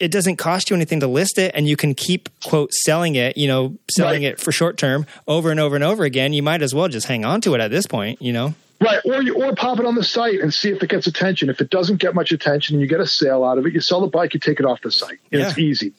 [0.00, 3.36] it doesn't cost you anything to list it and you can keep quote selling it,
[3.36, 4.32] you know, selling Right.
[4.32, 6.32] it for short term over and over and over again.
[6.32, 8.54] You might as well just hang on to it at this point, you know.
[8.80, 11.48] Right, or you or pop it on the site and see if it gets attention.
[11.48, 13.80] If it doesn't get much attention and you get a sale out of it, you
[13.80, 15.92] sell the bike, you take it off the site, and it's easy.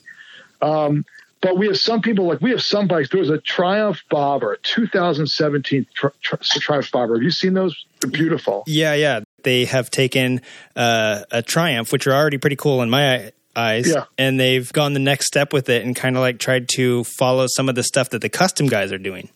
[0.61, 1.05] Um,
[1.45, 3.09] but we have some people like we have some bikes.
[3.11, 7.13] There was a Triumph Bobber, 2017 tri- tri- Triumph Bobber.
[7.15, 7.85] Have you seen those?
[8.01, 8.63] They're beautiful.
[8.65, 9.19] Yeah, yeah.
[9.43, 10.41] They have taken
[10.75, 14.05] uh, a Triumph, which are already pretty cool in my eyes, Yeah.
[14.17, 17.45] and they've gone the next step with it and kind of like tried to follow
[17.47, 19.29] some of the stuff that the custom guys are doing.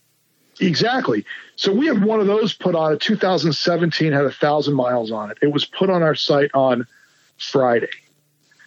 [0.59, 1.25] Exactly.
[1.57, 2.91] So we have one of those put on.
[2.93, 5.37] A 2017 had a thousand miles on it.
[5.43, 6.87] It was put on our site on
[7.37, 7.87] Friday,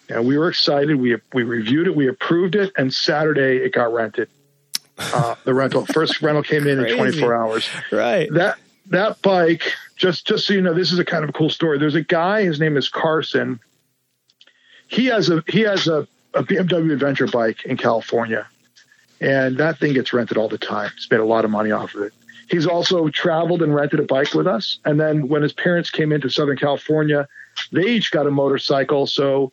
[0.09, 0.97] and we were excited.
[0.97, 4.29] We we reviewed it, we approved it, and Saturday it got rented.
[4.99, 7.69] Uh, the rental first rental came in in 24 hours.
[7.91, 8.33] Right.
[8.33, 11.51] That that bike, just just so you know, this is a kind of a cool
[11.51, 11.79] story.
[11.79, 12.43] There's a guy.
[12.45, 13.61] His name is Carson.
[14.89, 18.47] He has a he has a, a BMW Adventure bike in California,
[19.21, 20.91] and that thing gets rented all the time.
[20.95, 22.13] He's made a lot of money off of it.
[22.51, 24.79] He's also traveled and rented a bike with us.
[24.85, 27.27] And then when his parents came into Southern California,
[27.71, 29.07] they each got a motorcycle.
[29.07, 29.53] So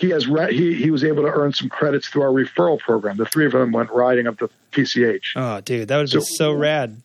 [0.00, 3.16] he has re- he he was able to earn some credits through our referral program.
[3.18, 5.32] The three of them went riding up to PCH.
[5.36, 6.96] Oh, dude, that would be So- so rad.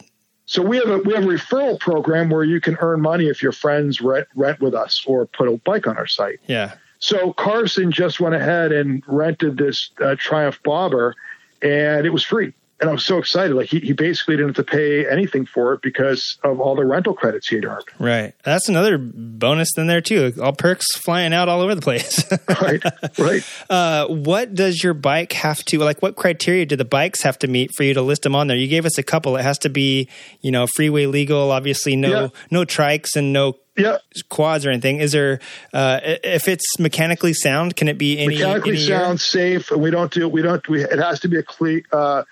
[0.47, 3.41] So we have a we have a referral program where you can earn money if
[3.41, 6.39] your friends rent rent with us or put a bike on our site.
[6.47, 6.75] Yeah.
[6.99, 11.13] So Carson just went ahead and rented this uh, Triumph Bobber,
[11.61, 12.53] and it was free.
[12.81, 13.55] And I was so excited.
[13.55, 16.83] Like he, he basically didn't have to pay anything for it because of all the
[16.85, 17.85] rental credits he had earned.
[17.99, 18.33] Right.
[18.43, 20.33] That's another bonus in there too.
[20.41, 22.23] All perks flying out all over the place.
[22.61, 22.81] Right,
[23.17, 23.43] right.
[23.69, 26.01] uh, what does your bike have to like?
[26.01, 28.55] What criteria do the bikes have to meet for you to list them on there?
[28.57, 29.35] You gave us a couple.
[29.37, 30.07] It has to be,
[30.41, 31.51] you know, freeway legal.
[31.51, 32.27] Obviously, no Yeah.
[32.51, 33.97] no trikes and no Yeah,
[34.29, 34.99] quads or anything.
[34.99, 35.39] Is there
[35.73, 37.75] uh, if it's mechanically sound?
[37.75, 38.99] Can it be any mechanically any year?
[38.99, 40.83] sound, safe, and we don't do we don't we.
[40.83, 42.23] It has to be a clean uh,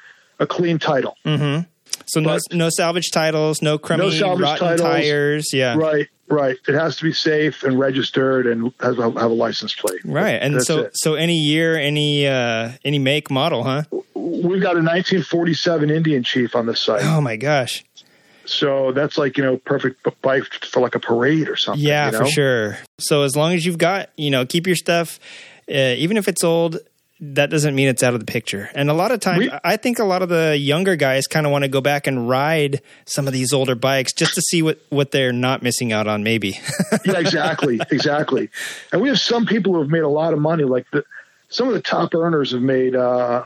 [0.43, 1.17] a clean title.
[2.05, 4.81] So no but- no salvage titles, no crummy No salvage rotten titles.
[4.81, 5.47] tires.
[5.53, 5.75] Yeah.
[5.77, 6.57] Right, right.
[6.67, 10.01] It has to be safe and registered and have a, have a license plate.
[10.03, 10.31] Right.
[10.41, 10.91] And That's so it.
[10.95, 13.83] so any year, any uh any make model, huh?
[14.15, 17.03] we've got a 1947 Indian Chief on the site.
[17.05, 17.83] Oh my gosh.
[18.45, 21.81] So that's like, you know, perfect bike for like a parade or something.
[21.83, 22.19] Yeah, you know?
[22.19, 22.77] for sure.
[22.99, 25.17] So as long as you've got, you know, keep your stuff,
[25.69, 26.77] uh, even if it's old,
[27.31, 28.69] that doesn't mean it's out of the picture.
[28.75, 31.45] And a lot of times, We- I think a lot of the younger guys kind
[31.45, 34.61] of want to go back and ride some of these older bikes just to see
[34.61, 36.23] what what they're not missing out on.
[36.23, 36.59] Maybe.
[37.05, 38.49] yeah, exactly, exactly.
[38.91, 40.63] And we have some people who have made a lot of money.
[40.65, 41.03] Like the
[41.49, 43.45] some of the top earners have made uh,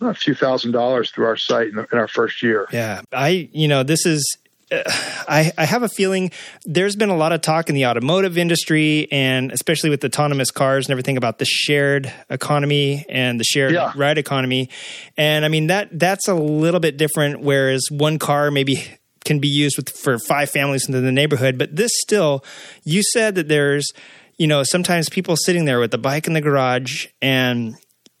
[0.00, 2.66] a few thousand dollars through our site in, the, in our first year.
[2.72, 4.38] Yeah, I you know this is.
[4.72, 6.30] I, I have a feeling
[6.64, 10.86] there's been a lot of talk in the automotive industry and especially with autonomous cars
[10.86, 13.92] and everything about the shared economy and the shared Yeah.
[13.96, 14.68] ride economy.
[15.16, 18.84] And I mean that that's a little bit different whereas one car maybe
[19.24, 22.44] can be used with for five families in the neighborhood, but this still
[22.84, 23.86] you said that there's
[24.38, 27.74] you know sometimes people sitting there with the bike in the garage and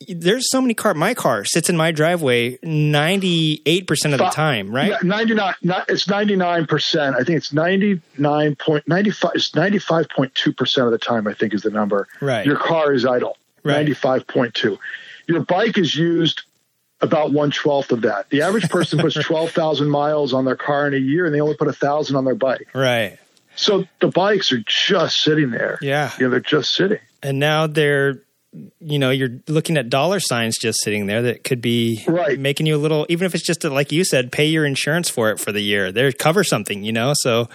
[0.06, 4.90] there's so many car my car sits in my driveway 98% of the time, right?
[4.90, 7.14] Yeah, 99, not, it's 99%.
[7.14, 12.06] I think it's 99.95, it's 95.2% of the time, I think is the number.
[12.20, 12.46] Right.
[12.46, 13.36] Your car is idle.
[13.64, 13.86] Right.
[13.86, 14.78] 95.2.
[15.26, 16.42] Your bike is used
[17.00, 18.28] about one twelfth of that.
[18.30, 21.56] The average person puts 12,000 miles on their car in a year and they only
[21.56, 22.68] put a thousand on their bike.
[22.72, 23.18] Right.
[23.56, 25.78] So the bikes are just sitting there.
[25.82, 26.12] Yeah.
[26.18, 27.00] You know, they're just sitting.
[27.22, 28.22] And now they're,
[28.80, 32.38] you know, you're looking at dollar signs just sitting there that could be Right.
[32.38, 35.10] making you a little, even if it's just to, like you said, pay your insurance
[35.10, 35.92] for it for the year.
[35.92, 37.12] They cover something, you know?
[37.14, 37.48] So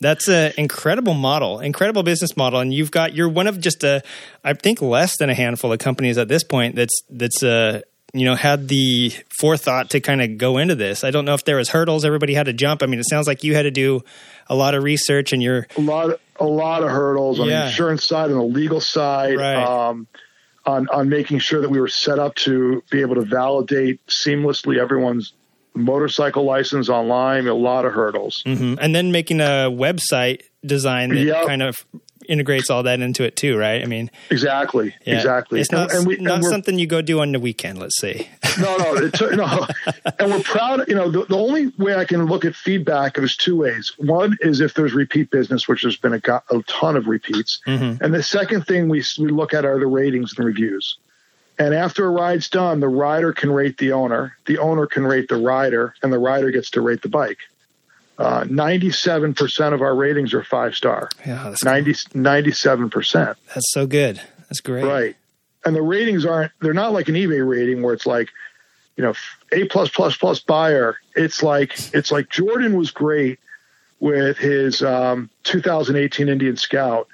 [0.00, 2.60] that's an incredible model, incredible business model.
[2.60, 4.02] And you've got, you're one of just a,
[4.44, 7.80] I think less than a handful of companies at this point that's, that's, uh,
[8.12, 11.02] you know, had the forethought to kind of go into this.
[11.02, 12.82] I don't know if there was hurdles everybody had to jump.
[12.82, 14.02] I mean, it sounds like you had to do
[14.48, 17.62] a lot of research and you're, A lot of, a lot of hurdles on Yeah.
[17.62, 19.36] the insurance side and the legal side.
[19.36, 19.56] Right.
[19.88, 20.06] Um,
[20.66, 24.78] on, on making sure that we were set up to be able to validate seamlessly
[24.78, 25.32] everyone's
[25.74, 27.46] motorcycle license online.
[27.46, 28.42] A lot of hurdles.
[28.46, 28.78] Mhm.
[28.80, 31.46] And then making a website design that Yep.
[31.46, 31.84] kind of
[32.28, 33.82] integrates all that into it too, right?
[33.82, 34.94] I mean, Exactly.
[35.04, 35.16] yeah.
[35.16, 35.60] Exactly.
[35.60, 38.28] It's not, and, and we, not something you go do on the weekend, let's say.
[38.60, 39.66] no, no, it's, no.
[40.18, 40.86] And we're proud.
[40.88, 43.92] You know, the, the only way I can look at feedback is two ways.
[43.98, 47.60] One is if there's repeat business, which there's been a, a ton of repeats.
[47.66, 48.00] Mhm.
[48.00, 50.98] And the second thing we we look at are the ratings and reviews.
[51.58, 55.28] And after a ride's done, the rider can rate the owner, the owner can rate
[55.28, 57.38] the rider, and the rider gets to rate the bike.
[58.18, 61.10] Uh, 97% of our ratings are five star.
[61.26, 63.36] Yeah, that's, 90, 97%.
[63.54, 64.20] that's so good.
[64.48, 64.84] That's great.
[64.84, 65.16] Right.
[65.64, 68.28] And the ratings aren't, they're not like an eBay rating where it's like,
[68.96, 69.12] you know,
[69.52, 70.96] A plus plus plus buyer.
[71.14, 73.38] It's like, it's like Jordan was great
[74.00, 77.08] with his um, 2018 Indian Scout.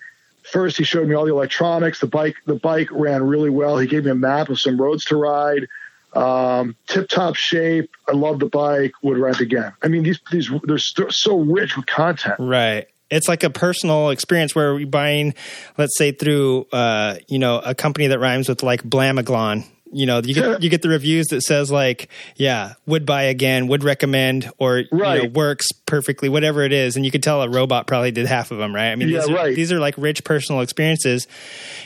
[0.45, 2.01] First, he showed me all the electronics.
[2.01, 3.79] The bike, the bike ran really well.
[3.79, 5.67] He gave me a map of some roads to ride.
[6.15, 7.91] Um, tip top shape.
[8.09, 8.93] I love the bike.
[9.03, 9.73] Would rent again.
[9.83, 12.37] I mean, these these they're so- rich with content.
[12.39, 12.87] Right.
[13.11, 15.35] It's like a personal experience where we're buying,
[15.77, 19.65] let's say, through uh, you know a company that rhymes with like Blamaglon.
[19.95, 23.67] You know, you get you get the reviews that says like, yeah, would buy again,
[23.69, 25.31] would recommend, or you know, Right.
[25.31, 28.57] works perfectly, whatever it is, and you could tell a robot probably did half of
[28.57, 28.91] them, right?
[28.91, 29.55] I mean, Yeah, these, are, right.
[29.55, 31.27] these are like rich personal experiences.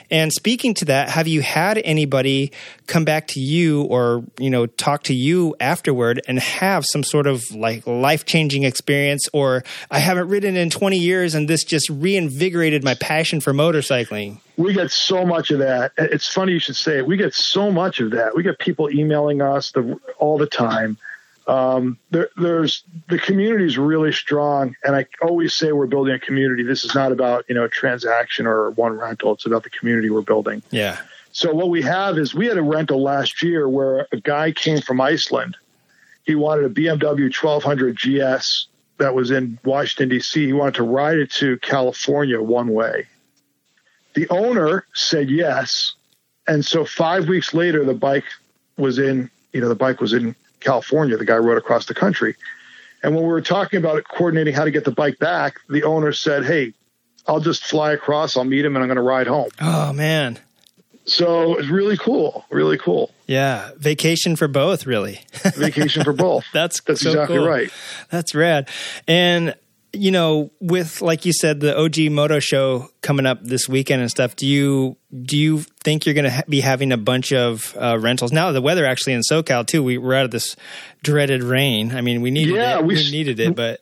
[0.08, 2.52] And speaking to that, have you had anybody
[2.86, 7.26] come back to you or, you know, talk to you afterward and have some sort
[7.26, 11.88] of like life changing experience or I haven't ridden in 20 years and this just
[11.90, 14.40] reinvigorated my passion for motorcycling?
[14.56, 15.92] we get so much of that.
[15.98, 17.06] It's funny you should say it.
[17.06, 18.34] We get so much of that.
[18.34, 20.96] We get people emailing us the, all the time.
[21.46, 26.18] Um, there, there's the community is really strong, and I always say we're building a
[26.18, 26.64] community.
[26.64, 29.34] This is not about you know a transaction or one rental.
[29.34, 30.62] It's about the community we're building.
[30.70, 30.98] Yeah.
[31.36, 34.80] So what we have is we had a rental last year where a guy came
[34.80, 35.54] from Iceland.
[36.24, 40.46] He wanted a BMW 1200 GS that was in Washington D.C.
[40.46, 43.06] He wanted to ride it to California one way.
[44.14, 45.92] The owner said yes,
[46.48, 48.24] and so five weeks later, the bike
[48.78, 49.28] was in.
[49.52, 51.18] You know, the bike was in California.
[51.18, 52.34] The guy rode across the country,
[53.02, 56.12] and when we were talking about coordinating how to get the bike back, the owner
[56.12, 56.72] said, "Hey,
[57.26, 58.38] I'll just fly across.
[58.38, 60.38] I'll meet him, and I'm going to ride home." Oh, man.
[61.06, 63.10] So it's really cool, really cool.
[63.26, 63.70] Yeah.
[63.76, 65.20] Vacation for both, really.
[65.54, 66.44] Vacation for both.
[66.52, 67.46] That's That's so exactly cool.
[67.46, 67.70] right.
[68.10, 68.68] That's rad.
[69.06, 69.54] And
[69.92, 74.10] you know, with like you said, the OG Moto Show coming up this weekend and
[74.10, 74.36] stuff.
[74.36, 77.96] Do you do you think you're going to ha- be having a bunch of uh,
[77.98, 78.52] rentals now?
[78.52, 79.82] The weather actually in SoCal too.
[79.82, 80.54] We were out of this
[81.02, 81.92] dreaded rain.
[81.94, 82.84] I mean, we needed Yeah, it.
[82.84, 83.80] we We, needed it, but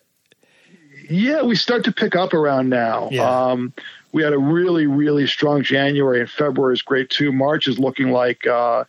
[1.10, 3.08] Yeah, we start to pick up around now.
[3.10, 3.48] Yeah.
[3.50, 3.72] Um,
[4.14, 7.33] we had a really, really strong January, and February is great too.
[7.33, 8.85] March is looking like, uh,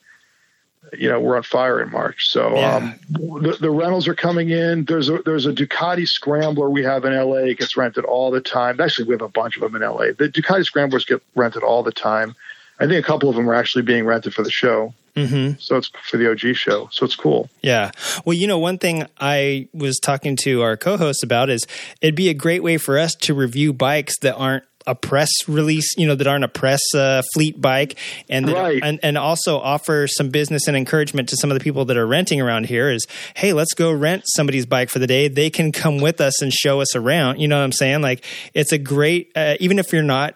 [0.94, 2.28] you know, we're on fire in March.
[2.30, 2.76] So Yeah.
[2.76, 4.86] um, the, the rentals are coming in.
[4.86, 7.38] There's a there's a Ducati Scrambler we have in LA.
[7.50, 8.80] It gets rented all the time.
[8.80, 10.12] Actually, we have a bunch of them in LA.
[10.16, 12.36] The Ducati Scramblers get rented all the time.
[12.80, 14.94] I think a couple of them are actually being rented for the show.
[15.16, 15.60] Mhm.
[15.60, 16.90] So it's for the OG show.
[16.92, 17.50] So it's cool.
[17.64, 17.90] Yeah.
[18.26, 21.66] Well, you know, one thing I was talking to our co-host about is
[22.02, 25.96] it'd be a great way for us to review bikes that aren't a press release,
[25.98, 27.98] you know, that aren't a press uh, fleet bike,
[28.30, 28.80] and, Right.
[28.84, 32.08] and and also offer some business and encouragement to some of the people that are
[32.08, 32.90] renting around here.
[32.90, 35.28] Is hey, let's go rent somebody's bike for the day.
[35.28, 37.40] They can come with us and show us around.
[37.40, 38.02] You know what I'm saying?
[38.02, 40.36] Like it's a great, uh, even if you're not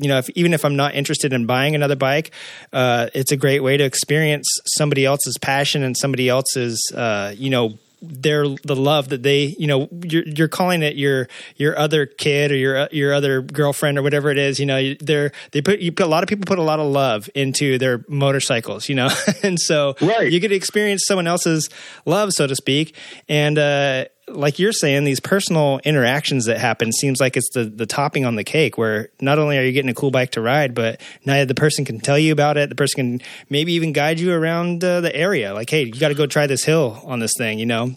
[0.00, 2.32] you know, if, even if I'm not interested in buying another bike,
[2.72, 4.44] uh, it's a great way to experience
[4.76, 7.78] somebody else's passion and somebody else's, uh, you know,
[8.08, 12.52] their the love that they, you know, you're you're calling it your your other kid
[12.52, 14.58] or your your other girlfriend or whatever it is.
[14.60, 16.86] You know, they're they put you put a lot of people put a lot of
[16.86, 18.88] love into their motorcycles.
[18.88, 19.08] You know,
[19.42, 20.30] and so Right.
[20.30, 21.70] you get to experience someone else's
[22.06, 22.96] love, so to speak,
[23.28, 23.58] and.
[23.58, 28.24] uh like you're saying, these personal interactions that happen seems like it's the the topping
[28.24, 28.78] on the cake.
[28.78, 31.84] Where not only are you getting a cool bike to ride, but now the person
[31.84, 32.68] can tell you about it.
[32.68, 35.52] The person can maybe even guide you around uh, the area.
[35.54, 37.58] Like, hey, you got to go try this hill on this thing.
[37.58, 37.96] You know?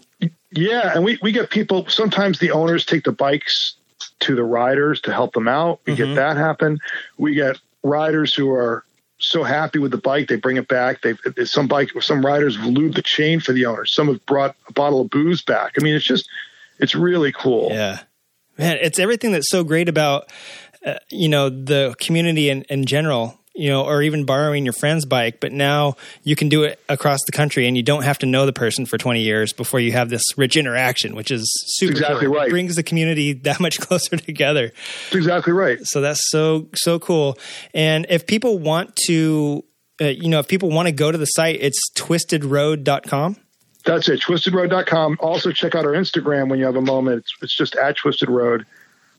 [0.50, 1.86] Yeah, and we, we get people.
[1.88, 3.74] Sometimes the owners take the bikes
[4.20, 5.80] to the riders to help them out.
[5.86, 5.96] We Mhm.
[5.96, 6.78] get that happen.
[7.18, 8.84] We get riders who are
[9.18, 11.02] so happy with the bike they bring it back.
[11.02, 14.56] They some bike some riders have lubed the chain for the owner Some have brought
[14.68, 15.74] a bottle of booze back.
[15.78, 16.28] I mean, it's just
[16.78, 17.68] it's really cool.
[17.70, 18.00] Yeah,
[18.56, 20.30] man, it's everything that's so great about
[20.84, 23.37] uh, you know the community in, in general.
[23.58, 25.40] You know, or even borrowing your friend's bike.
[25.40, 28.46] But now you can do it across the country, and you don't have to know
[28.46, 31.90] the person for 20 years before you have this rich interaction, which is super.
[31.90, 32.36] exactly cool.
[32.36, 32.50] It right.
[32.50, 34.68] brings the community that much closer together.
[34.68, 35.78] That's exactly right.
[35.82, 37.36] So that's so so cool.
[37.74, 39.64] And if people want to,
[40.00, 43.36] uh, you know, if people want to go to the site, it's twistedroad.com.
[43.84, 44.20] That's it.
[44.20, 45.16] TwistedRoad.com.
[45.20, 47.20] Also, check out our Instagram when you have a moment.
[47.20, 48.66] It's, it's just at Twisted Road.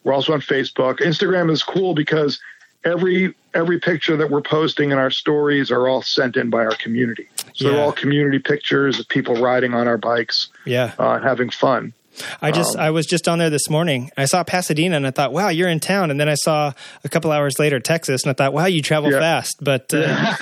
[0.04, 1.00] We're also on Facebook.
[1.00, 2.40] Instagram is cool because
[2.84, 6.76] every every picture that we're posting in our stories are all sent in by our
[6.76, 7.28] community.
[7.56, 7.72] So Yeah.
[7.72, 10.92] they're all community pictures of people riding on our bikes, Yeah.
[11.00, 11.94] uh, having fun.
[12.42, 14.12] I just Um, I was just on there this morning.
[14.18, 16.12] I saw Pasadena and I thought, wow, you're in town.
[16.12, 19.10] And then I saw a couple hours later Texas and I thought, wow, you travel
[19.12, 19.20] Yeah.
[19.20, 19.56] fast.
[19.62, 19.98] But uh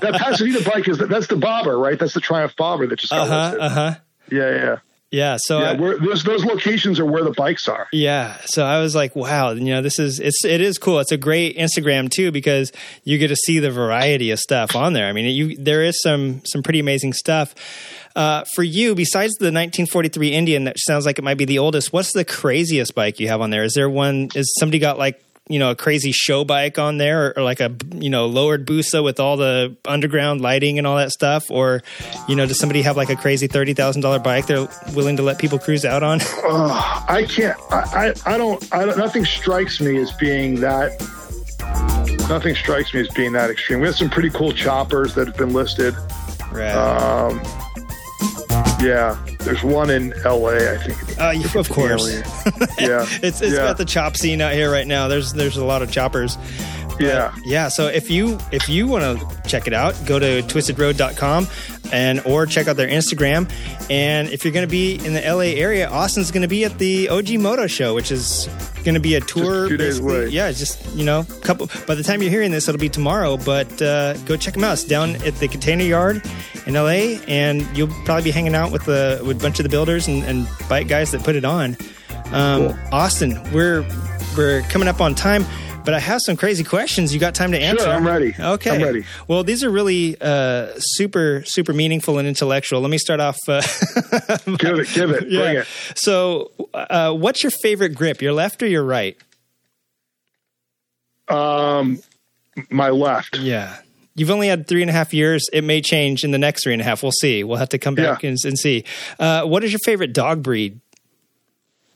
[0.00, 1.98] that Pasadena bike is that's the bobber, right?
[1.98, 3.60] That's the Triumph bobber that just got huh, listed.
[3.60, 3.94] uh huh.
[4.30, 4.76] Yeah, yeah,
[5.10, 5.38] Yeah.
[5.40, 5.70] So yeah.
[5.70, 7.88] I- those those locations are where the bikes are.
[7.92, 10.98] Yeah, so I was like, wow, you know, this is it's it is cool.
[11.00, 12.72] It's a great Instagram too because
[13.04, 15.06] you get to see the variety of stuff on there.
[15.06, 17.54] I mean, you there is some some pretty amazing stuff.
[18.16, 21.92] Uh, for you, besides the 1943 Indian, that sounds like it might be the oldest.
[21.92, 23.62] What's the craziest bike you have on there?
[23.62, 24.28] Is there one?
[24.34, 27.60] Is somebody got like you know a crazy show bike on there, or, or like
[27.60, 31.82] a you know lowered Busa with all the underground lighting and all that stuff, or
[32.28, 35.22] you know does somebody have like a crazy thirty thousand dollar bike they're willing to
[35.22, 36.20] let people cruise out on?
[36.44, 37.58] Ugh, I can't.
[37.70, 38.74] I, I, I don't.
[38.74, 38.98] I don't.
[38.98, 40.92] Nothing strikes me as being that.
[42.28, 43.80] Nothing strikes me as being that extreme.
[43.80, 45.94] We have some pretty cool choppers that have been listed.
[46.52, 46.72] right.
[46.74, 47.40] Um,
[48.80, 50.74] yeah, there's one in L.A.
[50.74, 51.20] I think.
[51.20, 52.12] Uh, of course.
[52.78, 53.56] Yeah, it's it's yeah.
[53.56, 55.08] got the chop scene out here right now.
[55.08, 56.38] There's there's a lot of choppers.
[56.98, 57.34] Yeah.
[57.44, 61.46] Yeah, so if you if you want to check it out, go to twistedroad.com
[61.92, 63.50] and or check out their Instagram.
[63.90, 66.78] And if you're going to be in the LA area, Austin's going to be at
[66.78, 68.48] the OG Moto show, which is
[68.84, 69.68] going to be a tour.
[69.68, 70.28] few days away.
[70.28, 71.68] Yeah, just you know, couple.
[71.86, 73.36] By the time you're hearing this, it'll be tomorrow.
[73.36, 74.74] But uh, go check them out.
[74.74, 76.22] It's down at the Container Yard
[76.66, 79.70] in LA, and you'll probably be hanging out with the with a bunch of the
[79.70, 81.76] builders and, and bike guys that put it on.
[82.32, 82.78] Um, Cool.
[82.92, 83.86] Austin, we're
[84.36, 85.44] we're coming up on time,
[85.88, 87.14] but I have some crazy questions.
[87.14, 87.84] You got time to answer?
[87.84, 88.34] Sure, I'm ready.
[88.38, 89.06] Okay, I'm ready.
[89.26, 92.82] Well, these are really uh, super super meaningful and intellectual.
[92.82, 93.38] Let me start off.
[93.48, 93.62] Uh,
[94.58, 94.88] Give it.
[94.92, 95.20] Give it.
[95.20, 95.60] Bring yeah.
[95.62, 95.66] it.
[95.94, 98.20] So, uh, what's your favorite grip?
[98.20, 99.16] Your left or your right?
[101.26, 102.02] Um,
[102.68, 103.38] my left.
[103.38, 103.78] Yeah.
[104.14, 105.46] You've only had three and a half years.
[105.54, 107.02] It may change in the next three and a half.
[107.02, 107.44] We'll see.
[107.44, 108.28] We'll have to come back Yeah.
[108.28, 108.84] and, and see.
[109.18, 110.80] Uh, what is your favorite dog breed?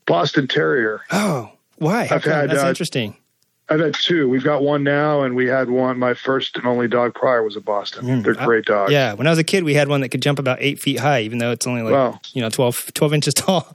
[0.06, 1.02] Boston Terrier.
[1.10, 2.08] Oh, why?
[2.10, 3.16] I've had, That's uh, interesting.
[3.68, 4.28] I've had two.
[4.28, 5.98] We've got one now, and we had one.
[5.98, 8.22] My first and only dog prior was a Boston.
[8.22, 8.90] They're great dogs.
[8.90, 10.78] Mm, Yeah, when I was a kid, we had one that could jump about eight
[10.78, 12.20] feet high, even though it's only like Wow.
[12.34, 13.66] you know 12, 12 inches tall.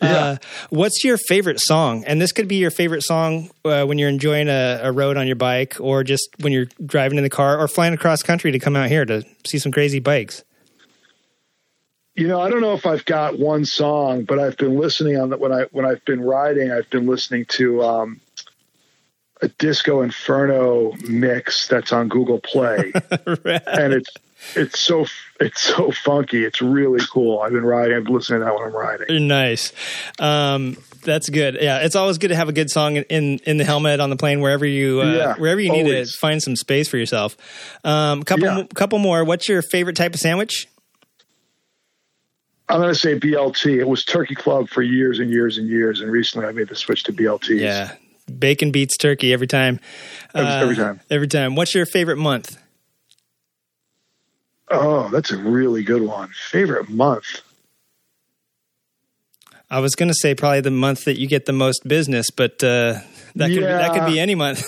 [0.00, 0.36] Uh, Yeah.
[0.70, 2.02] what's your favorite song?
[2.06, 5.26] And this could be your favorite song uh, when you're enjoying a, a road on
[5.26, 8.58] your bike, or just when you're driving in the car, or flying across country to
[8.58, 10.44] come out here to see some crazy bikes.
[12.14, 15.30] You know, I don't know if I've got one song, but I've been listening on
[15.30, 16.70] the, when I when I've been riding.
[16.70, 18.20] I've been listening to um,
[19.42, 24.08] a Disco Inferno mix that's on Google Play, and it's
[24.56, 25.06] it's so
[25.40, 26.44] it's so funky.
[26.44, 27.40] It's really cool.
[27.40, 27.96] I've been riding.
[27.96, 29.26] I've been listening to that when I'm riding.
[29.28, 29.72] nice.
[30.18, 31.58] Um, that's good.
[31.60, 34.16] Yeah, it's always good to have a good song in in, the helmet on the
[34.16, 37.36] plane wherever you uh, Yeah, wherever you need to find some space for yourself.
[37.84, 38.64] Um, couple Yeah.
[38.74, 39.24] couple more.
[39.24, 40.68] What's your favorite type of sandwich?
[42.68, 43.80] I'm going to say BLT.
[43.80, 46.76] It was Turkey Club for years and years and years, and recently I made the
[46.76, 47.60] switch to BLTs.
[47.60, 47.92] Yeah,
[48.38, 49.80] bacon beats turkey every time.
[50.34, 51.00] Every- Uh, every time.
[51.10, 51.54] Every time.
[51.56, 52.58] What's your favorite month?
[54.70, 56.30] Oh, that's a really good one.
[56.50, 57.42] Favorite month.
[59.70, 62.62] I was going to say probably the month that you get the most business, but
[62.62, 63.00] uh,
[63.36, 64.62] that could that could be any month.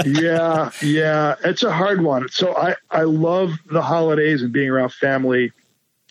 [0.04, 2.28] yeah, yeah, it's a hard one.
[2.30, 5.52] So I I love the holidays and being around family.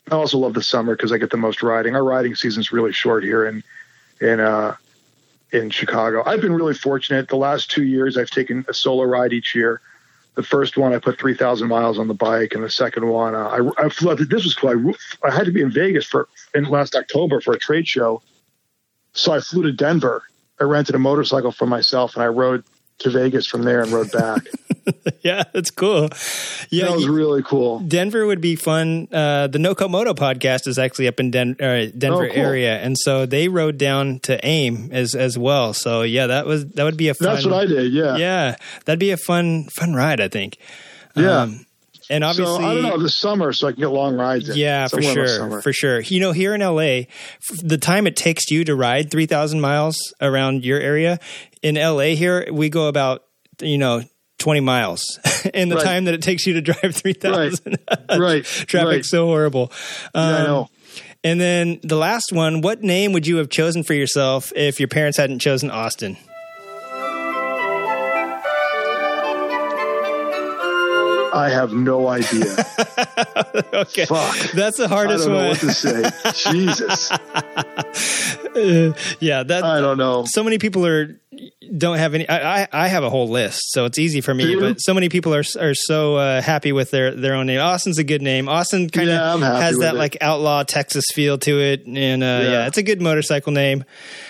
[0.10, 1.96] I also love the summer because I get the most riding.
[1.96, 3.62] Our riding season's really short here in
[4.22, 4.76] in uh
[5.52, 6.24] in Chicago.
[6.26, 7.28] I've been really fortunate.
[7.28, 9.82] The last two years, I've taken a solo ride each year.
[10.36, 13.36] The first one, I put three thousand miles on the bike, and the second one,
[13.36, 14.16] uh, I, I flew.
[14.16, 14.94] This was cool.
[15.24, 18.22] I, I had to be in Vegas for in last October for a trade show,
[19.14, 20.24] so I flew to Denver.
[20.60, 22.64] I rented a motorcycle for myself, and I rode
[23.00, 24.44] to Vegas from there and rode back.
[25.22, 26.10] yeah, that's cool.
[26.70, 27.80] Yeah, that was you- really cool.
[27.80, 29.08] Denver would be fun.
[29.12, 32.38] Uh, the No Komodo podcast is actually up in Den- uh, Denver Oh, cool.
[32.44, 35.74] area, and so they rode down to AIM as as well.
[35.74, 37.34] So yeah, that was that would be a fun.
[37.34, 37.92] That's what I did.
[37.94, 38.18] Yeah.
[38.18, 40.20] Yeah, that'd be a fun fun ride.
[40.22, 40.58] I think.
[41.16, 41.42] Yeah.
[41.42, 41.66] Um,
[42.10, 44.50] and obviously, so I don't know the summer, so I can get long rides.
[44.50, 46.00] In Yeah, for sure, for sure.
[46.02, 47.08] You know, here in LA, f-
[47.64, 51.20] the time it takes you to ride three thousand miles around your area,
[51.62, 53.24] in LA here we go about
[53.62, 54.02] you know
[54.40, 55.04] 20 miles
[55.54, 55.84] in the Right.
[55.86, 57.78] time that it takes you to drive 3,000.
[58.18, 58.46] Right.
[58.46, 59.06] Traffic's right.
[59.06, 59.70] so horrible.
[60.16, 60.70] Yeah, I Um, know.
[61.26, 64.88] And then the last one, what name would you have chosen for yourself if your
[64.88, 66.16] parents hadn't chosen Austin?
[71.34, 72.44] I have no idea.
[73.74, 74.06] okay.
[74.06, 74.38] Fuck.
[74.52, 75.38] That's the hardest one.
[75.38, 76.52] I don't know what to say.
[76.52, 77.10] Jesus.
[79.20, 80.26] yeah, that I don't know.
[80.26, 81.20] so many people are
[81.78, 84.56] don't have any I, I I have a whole list so it's easy for me
[84.56, 87.98] but so many people are are so uh, happy with their their own name austin's
[88.00, 89.98] a good name austin kind of Yeah, has that it.
[89.98, 92.42] like outlaw texas feel to it and uh, yeah.
[92.52, 92.68] Yeah.
[92.68, 93.86] it's a good motorcycle name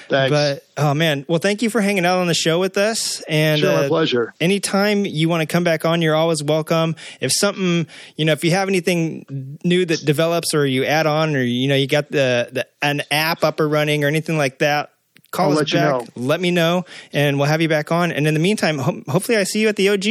[0.09, 0.31] Thanks.
[0.31, 3.59] but oh man well thank you for hanging out on the show with us and
[3.61, 4.33] sure, my uh, pleasure.
[4.41, 6.95] anytime you want to come back on, you're always welcome.
[7.21, 11.35] If something, you know, if you have anything new that develops or you add on
[11.35, 14.59] or, you know, you got the, the an app up or running or anything like
[14.59, 14.91] that,
[15.31, 16.07] call I'll us let you back, know.
[16.15, 18.11] let me know, and we'll have you back on.
[18.11, 20.05] And in the meantime, ho- hopefully I see you at the OG.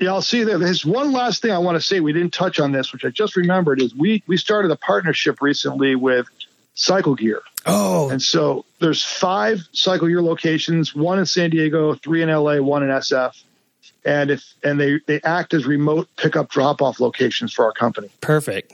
[0.00, 0.58] Yeah, I'll see you there.
[0.58, 2.00] There's one last thing I want to say.
[2.00, 5.40] We didn't touch on this, which I just remembered, is we we started a partnership
[5.40, 6.26] recently with
[6.74, 7.42] Cycle Gear.
[7.66, 12.58] Oh, And so there's five Cycle Gear locations, one in San Diego, three in LA,
[12.60, 13.42] one in SF.
[14.04, 18.10] And if and they, they act as remote pickup drop off locations for our company.
[18.20, 18.72] perfect.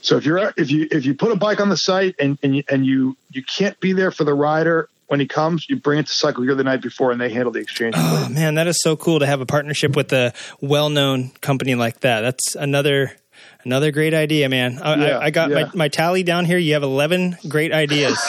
[0.00, 2.56] So if you're if you if you put a bike on the site and and
[2.56, 5.98] you, and you you can't be there for the rider when he comes, you bring
[5.98, 7.94] it to Cycle Gear the night before and they handle the exchange.
[7.96, 12.00] Oh man, that is so cool to have a partnership with a well-known company like
[12.00, 12.20] that.
[12.20, 13.12] That's another
[13.68, 14.80] another great idea, man.
[14.82, 15.64] I, Yeah, I, I got yeah.
[15.64, 16.56] my, my tally down here.
[16.56, 18.18] You have eleven great ideas.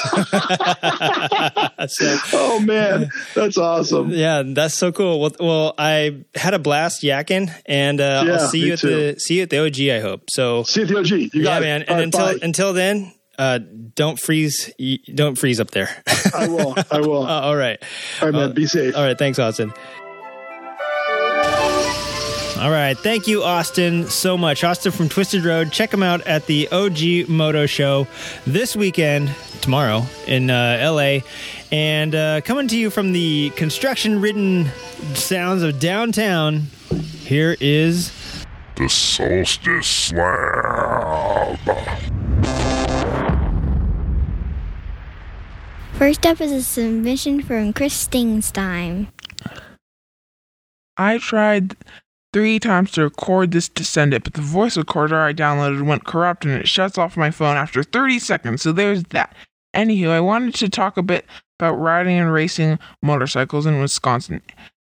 [1.87, 4.09] so, oh man, that's awesome.
[4.11, 5.21] yeah, that's so cool.
[5.21, 9.15] Well, well, I had a blast yakking, and uh, Yeah, I'll see you at the
[9.17, 9.79] see you at the OG.
[9.79, 10.63] I hope so.
[10.63, 11.09] See you at the OG.
[11.09, 11.81] You Yeah, got man.
[11.83, 13.59] And All until until then, uh,
[13.95, 14.71] don't freeze.
[15.15, 15.89] Don't freeze up there.
[16.35, 16.75] I will.
[16.91, 17.23] I will.
[17.29, 17.81] Uh, all right.
[18.21, 18.53] All right, man.
[18.53, 18.95] Be safe.
[18.95, 19.17] All right.
[19.17, 19.71] Thanks, Austin.
[22.59, 22.97] All right.
[22.97, 24.65] Thank you, Austin, so much.
[24.65, 25.71] Austin from Twisted Road.
[25.71, 28.05] Check him out at the OG Moto Show
[28.45, 31.19] this weekend, tomorrow in uh, LA.
[31.71, 34.65] And uh, coming to you from the construction ridden
[35.13, 36.63] sounds of downtown,
[37.21, 38.11] here is.
[38.75, 41.57] The Solstice Slam.
[45.93, 49.07] First up is a submission from Chris Stingstein.
[50.97, 51.77] I tried
[52.33, 56.05] three times to record this to send it, but the voice recorder I downloaded went
[56.05, 59.35] corrupt and it shuts off my phone after 30 seconds, so there's that.
[59.75, 61.25] Anywho, I wanted to talk a bit
[61.59, 64.41] about riding and racing motorcycles in Wisconsin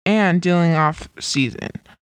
[0.05, 1.69] and dealing off season.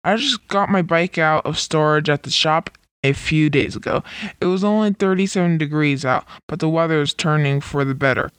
[0.05, 4.03] I just got my bike out of storage at the shop a few days ago.
[4.41, 8.31] It was only 37 degrees out, but the weather is turning for the better.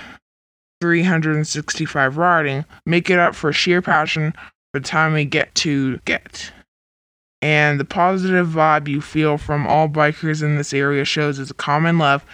[0.81, 4.33] 365 riding, make it up for sheer passion
[4.73, 6.51] for the time we get to get.
[7.41, 11.55] And the positive vibe you feel from all bikers in this area shows is a
[11.55, 12.25] common love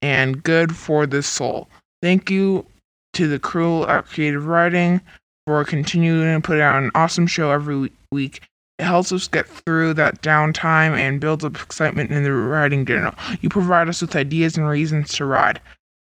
[0.00, 1.68] and good for the soul.
[2.02, 2.66] Thank you
[3.14, 5.00] to the crew at Creative Riding
[5.46, 8.42] for continuing to put out an awesome show every week.
[8.78, 13.14] It helps us get through that downtime and builds up excitement in the riding journal.
[13.40, 15.60] You provide us with ideas and reasons to ride.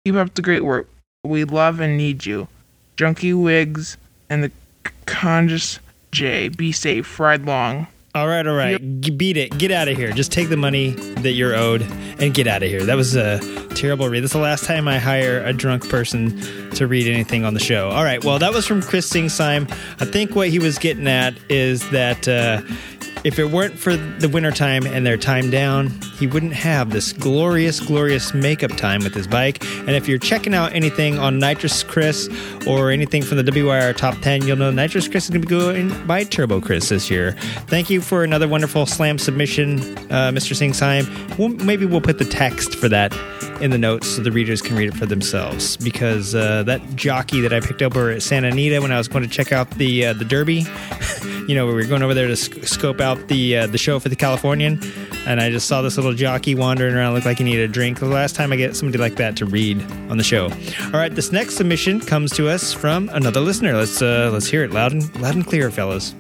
[0.06, 0.88] Keep up the great work.
[1.26, 2.48] We love and need you.
[2.96, 3.98] Junkie Wigs
[4.30, 4.52] and the
[5.06, 5.80] Conjus
[6.12, 6.50] J.
[6.50, 7.20] Be safe.
[7.20, 7.88] Ride long.
[8.16, 8.80] All right, all right.
[9.02, 9.58] G- Beat it.
[9.58, 10.12] Get out of here.
[10.12, 11.82] Just take the money that you're owed
[12.20, 12.84] and get out of here.
[12.84, 13.40] That was a
[13.74, 14.22] terrible read.
[14.22, 16.40] That's the last time I hire a drunk person
[16.76, 17.90] to read anything on the show.
[17.90, 18.24] All right.
[18.24, 19.64] Well, that was from Chris Singsheim.
[20.00, 22.62] I think what he was getting at is that uh,
[23.24, 27.80] if it weren't for the wintertime and their time down, he wouldn't have this glorious,
[27.80, 29.64] glorious makeup time with his bike.
[29.80, 32.30] And if you're checking out anything on Nitrous Chris
[32.68, 35.56] or anything from the WYR Top 10, you'll know Nitrous Chris is going to be
[35.56, 37.34] going by Turbo Chris this year.
[37.68, 39.80] Thank you for another wonderful slam submission,
[40.12, 40.54] uh, Mr.
[40.54, 41.38] Singsheim.
[41.38, 43.14] We'll, maybe we'll put the text for that
[43.62, 47.40] in the notes so the readers can read it for themselves because uh, that jockey
[47.42, 49.70] that I picked up over at Santa Anita when I was going to check out
[49.72, 50.66] the uh, the Derby,
[51.48, 54.00] you know, we were going over there to sc- scope out the uh, the show
[54.00, 54.80] for the Californian,
[55.26, 58.00] and I just saw this little jockey wandering around, looked like he needed a drink.
[58.00, 60.46] The last time I get somebody like that to read on the show.
[60.86, 63.74] All right, this next submission comes to us from another listener.
[63.74, 66.12] Let's uh, let's hear it loud and loud and clear, fellas.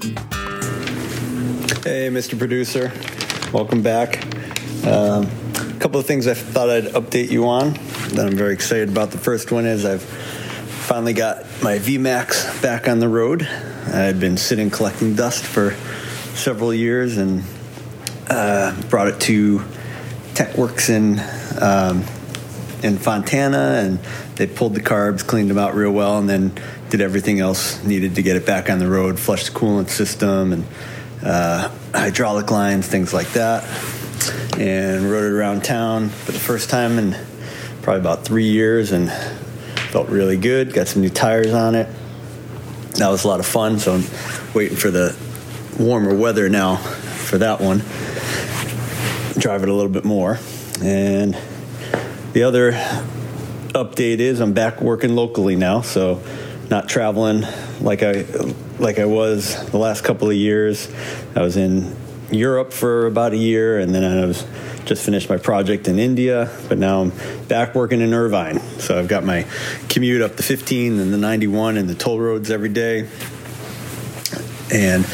[1.84, 2.38] Hey, Mr.
[2.38, 2.92] Producer.
[3.52, 4.26] Welcome back.
[4.86, 7.74] Um, a couple of things I thought I'd update you on
[8.14, 9.12] that I'm very excited about.
[9.12, 13.48] The first one is I've finally got my VMAX back on the road.
[13.94, 15.76] I'd been sitting collecting dust for
[16.36, 17.44] several years and
[18.30, 19.60] uh, brought it to
[20.34, 21.20] TechWorks in
[21.62, 22.04] um,
[22.84, 24.00] in Fontana, and
[24.36, 26.52] they pulled the carbs, cleaned them out real well, and then
[26.90, 30.52] did everything else needed to get it back on the road, flushed the coolant system
[30.52, 30.66] and
[31.24, 33.64] uh, hydraulic lines, things like that,
[34.60, 37.16] and rode it around town for the first time in
[37.82, 39.10] probably about three years, and
[39.92, 40.74] felt really good.
[40.74, 41.88] Got some new tires on it.
[42.96, 43.80] That was a lot of fun.
[43.80, 44.04] So I'm
[44.54, 45.16] waiting for the
[45.80, 47.80] warmer weather now for that one.
[49.40, 50.40] Drive it a little bit more,
[50.82, 51.38] and
[52.34, 52.74] the other
[53.74, 56.22] update is I'm back working locally now, so
[56.70, 57.44] not traveling
[57.82, 58.26] like I
[58.80, 60.92] like I was the last couple of years.
[61.36, 61.96] I was in
[62.32, 64.46] Europe for about a year, and then I was
[64.86, 67.12] just finished my project in India, but now I'm
[67.48, 68.60] back working in Irvine.
[68.80, 69.46] So I've got my
[69.90, 73.08] commute up the 15 and the 91 and the toll roads every day.
[74.72, 75.06] And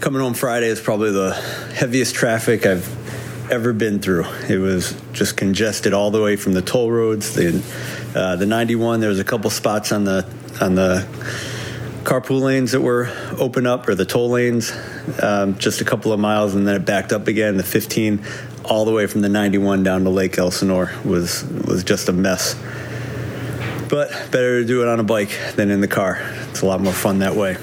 [0.00, 1.34] coming home Friday is probably the
[1.74, 2.88] heaviest traffic I've
[3.52, 4.24] ever been through.
[4.48, 7.34] It was just congested all the way from the toll roads.
[7.34, 7.62] The
[8.14, 9.00] uh, the 91.
[9.00, 10.26] There was a couple spots on the
[10.60, 11.06] on the
[12.04, 14.72] carpool lanes that were open up, or the toll lanes,
[15.22, 17.58] um, just a couple of miles, and then it backed up again.
[17.58, 18.24] The 15,
[18.64, 22.54] all the way from the 91 down to Lake Elsinore, was was just a mess.
[23.90, 26.20] But better to do it on a bike than in the car.
[26.48, 27.58] It's a lot more fun that way.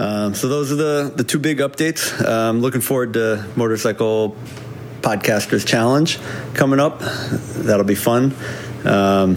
[0.00, 2.26] Um, so those are the the two big updates.
[2.26, 4.34] Um, looking forward to motorcycle
[5.02, 6.18] podcasters challenge
[6.54, 7.00] coming up.
[7.00, 8.34] That'll be fun.
[8.86, 9.36] Um,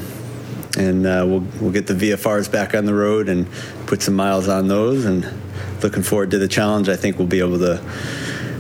[0.78, 3.46] and uh, we'll we'll get the VFRs back on the road and
[3.88, 5.04] put some miles on those.
[5.04, 5.30] And
[5.82, 6.88] looking forward to the challenge.
[6.88, 7.84] I think we'll be able to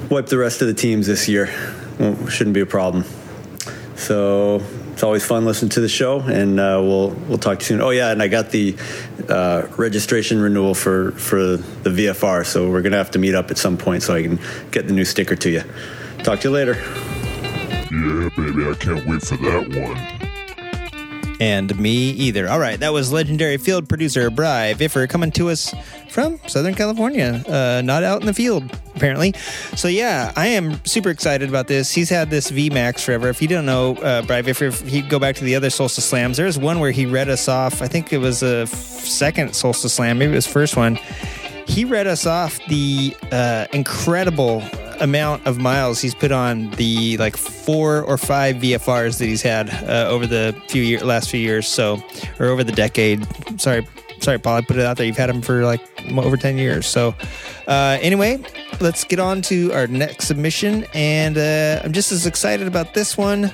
[0.09, 1.49] wipe the rest of the teams this year.
[1.99, 3.05] Well, shouldn't be a problem.
[3.95, 4.61] So
[4.93, 7.81] it's always fun listening to the show, and uh, we'll we'll talk to you soon.
[7.81, 8.75] Oh yeah, and I got the
[9.27, 13.57] uh, registration renewal for for the VFR, so we're gonna have to meet up at
[13.57, 14.39] some point so I can
[14.69, 15.63] get the new sticker to you.
[16.19, 16.75] Talk to you later.
[17.91, 21.39] Yeah, baby, I can't wait for that one.
[21.41, 22.47] And me either.
[22.47, 25.73] All right, that was legendary field producer Bry Viffer coming to us
[26.13, 28.63] from Southern California, uh, not out in the field,
[28.95, 29.33] apparently.
[29.75, 31.91] So, yeah, I am super excited about this.
[31.91, 33.29] He's had this VMAX forever.
[33.29, 36.57] If you don't know uh, if he'd go back to the other Solstice Slams, there's
[36.57, 37.81] one where he read us off.
[37.81, 40.99] I think it was a second Solstice Slam, maybe it was first one.
[41.65, 44.61] He read us off the uh, incredible
[44.99, 49.69] amount of miles he's put on the like four or five VFRs that he's had
[49.69, 52.03] uh, over the few year, last few years, so
[52.39, 53.25] or over the decade.
[53.59, 53.87] Sorry,
[54.23, 54.57] sorry, Paul.
[54.57, 55.05] I put it out there.
[55.05, 56.87] You've had them for like over ten years.
[56.87, 57.13] So
[57.67, 58.43] uh, anyway,
[58.79, 63.17] let's get on to our next submission, and uh, I'm just as excited about this
[63.17, 63.51] one.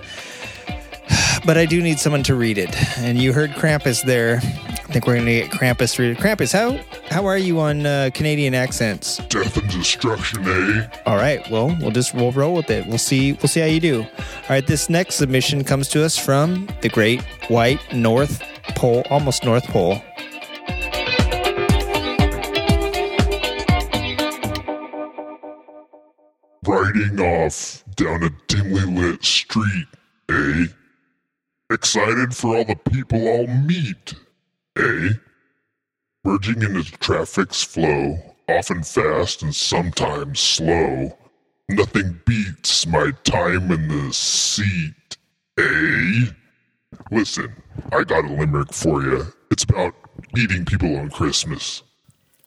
[1.46, 4.40] But I do need someone to read it, and you heard Krampus there.
[4.44, 6.18] I think we're going to get Krampus to read it.
[6.18, 9.18] Krampus, how how are you on uh, Canadian accents?
[9.28, 10.88] Death and destruction, eh?
[11.06, 11.48] All right.
[11.50, 12.86] Well, we'll just we'll roll with it.
[12.88, 14.02] We'll see we'll see how you do.
[14.02, 14.66] All right.
[14.66, 18.44] This next submission comes to us from the Great White North
[18.76, 20.02] Pole, almost North Pole.
[26.70, 29.88] Riding off down a dimly lit street,
[30.30, 30.68] eh?
[31.72, 34.14] Excited for all the people I'll meet,
[34.78, 35.14] eh?
[36.24, 41.18] Merging into traffic's flow, often fast and sometimes slow.
[41.70, 45.18] Nothing beats my time in the seat,
[45.58, 46.26] eh?
[47.10, 47.52] Listen,
[47.92, 49.26] I got a limerick for you.
[49.50, 49.96] It's about
[50.38, 51.82] eating people on Christmas.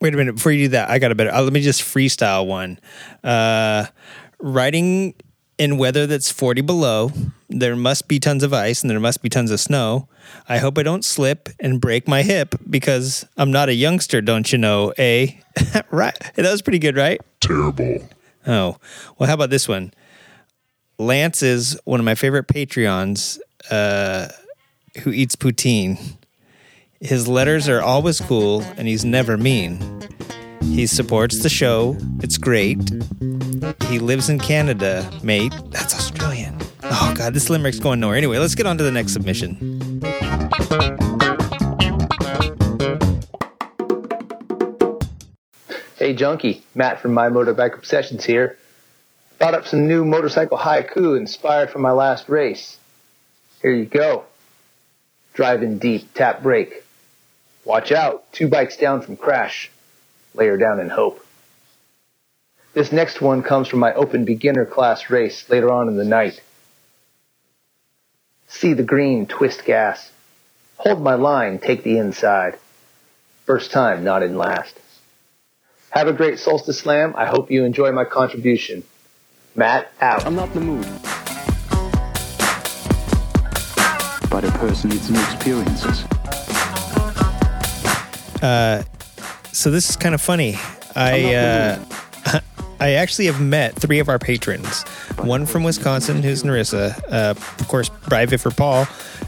[0.03, 0.34] Wait a minute.
[0.34, 1.32] Before you do that, I got a better.
[1.32, 2.80] Uh, let me just freestyle one.
[3.22, 3.86] Uh,
[4.40, 5.14] riding
[5.59, 7.12] in weather that's 40 below,
[7.48, 10.09] there must be tons of ice and there must be tons of snow.
[10.48, 14.50] I hope I don't slip and break my hip because I'm not a youngster, don't
[14.50, 14.92] you know?
[14.98, 15.34] Eh?
[15.92, 16.18] right.
[16.34, 17.20] That was pretty good, right?
[17.38, 18.09] Terrible.
[18.44, 18.78] Oh,
[19.18, 19.94] well, how about this one?
[20.98, 23.38] Lance is one of my favorite Patreons
[23.70, 24.26] uh,
[25.03, 26.16] who eats poutine.
[27.03, 29.80] His letters are always cool and he's never mean.
[30.62, 31.96] He supports the show.
[32.20, 32.78] It's great.
[33.88, 35.53] He lives in Canada, mate.
[35.70, 36.57] That's Australian.
[36.84, 38.16] Oh, God, this limerick's going nowhere.
[38.16, 40.00] Anyway, let's get on to the next submission.
[45.98, 48.57] Hey Junkie, Matt from My Motorbike Obsessions here.
[49.40, 52.76] Thought up some new motorcycle haiku inspired from my last race.
[53.61, 54.24] Here you go.
[55.34, 56.82] Driving deep, tap brake.
[57.64, 59.70] Watch out, two bikes down from crash.
[60.34, 61.24] Lay her down in hope.
[62.74, 66.40] This next one comes from my open beginner class race later on in the night.
[68.48, 70.10] See the green, twist gas.
[70.76, 72.58] Hold my line, take the inside.
[73.44, 74.78] First time, not in last.
[75.90, 77.14] Have a great Solstice Slam.
[77.16, 78.82] I hope you enjoy my contribution.
[79.54, 80.24] Matt out.
[80.26, 80.86] I'm not in the mood.
[84.30, 86.04] But a person needs new experiences.
[88.43, 90.57] So this is kind of funny.
[90.97, 91.84] I uh,
[92.80, 94.82] I actually have met three of our patrons.
[95.18, 97.01] One from Wisconsin, who's Narissa.
[97.09, 98.84] Uh, of course, Bri for Paul,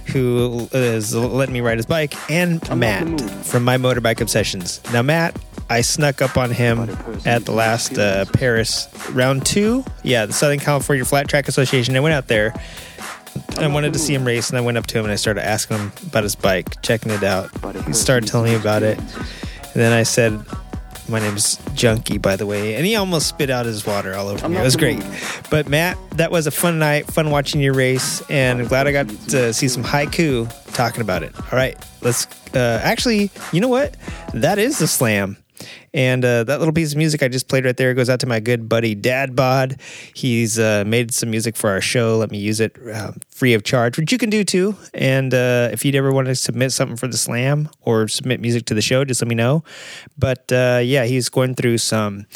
[0.06, 4.80] who is letting me ride his bike, and Matt from My Motorbike Obsessions.
[4.92, 5.38] Now, Matt,
[5.70, 6.80] I snuck up on him
[7.24, 9.84] at the last uh, Perris round two.
[10.02, 11.96] Yeah, the Southern California Flat Track Association.
[11.96, 12.52] I went out there.
[13.58, 15.44] I wanted to see him race, and I went up to him and I started
[15.44, 17.50] asking him about his bike, checking it out.
[17.86, 18.98] He started telling me about it.
[18.98, 20.44] And then I said,
[21.08, 22.74] My name's Junkie, by the way.
[22.74, 24.56] And he almost spit out his water all over me.
[24.56, 25.02] It was great.
[25.50, 28.22] But Matt, that was a fun night, fun watching your race.
[28.30, 31.34] And I'm glad I got to see some haiku talking about it.
[31.38, 33.96] All right, let's uh, actually, you know what?
[34.32, 35.36] That is the slam.
[35.94, 38.26] And uh, that little piece of music I just played right there goes out to
[38.26, 39.80] my good buddy Dad Bod.
[40.12, 42.18] He's uh, made some music for our show.
[42.18, 44.76] Let me use it uh, free of charge, which you can do too.
[44.92, 48.66] And uh, if you'd ever want to submit something for the slam or submit music
[48.66, 49.62] to the show, just let me know.
[50.18, 52.26] But uh, yeah, he's going through some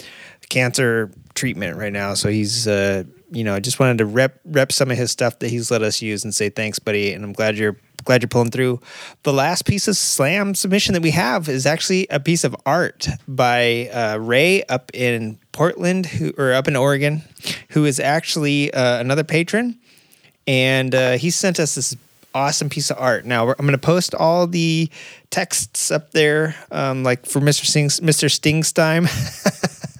[0.49, 4.73] cancer treatment right now, so he's uh, you know I just wanted to rep rep
[4.73, 7.13] some of his stuff that he's let us use and say thanks, buddy.
[7.13, 8.81] And I'm glad you're glad you're pulling through.
[9.23, 13.09] The last piece of slam submission that we have is actually a piece of art
[13.27, 17.23] by uh, Ray up in Portland, who or up in Oregon,
[17.71, 19.79] who is actually uh, another patron,
[20.47, 21.97] and uh, he sent us this
[22.35, 23.25] awesome piece of art.
[23.25, 24.89] Now I'm going to post all the
[25.31, 27.65] texts up there, um, like for Mr.
[27.65, 28.29] Sting, Mr.
[28.29, 29.09] Stingstein.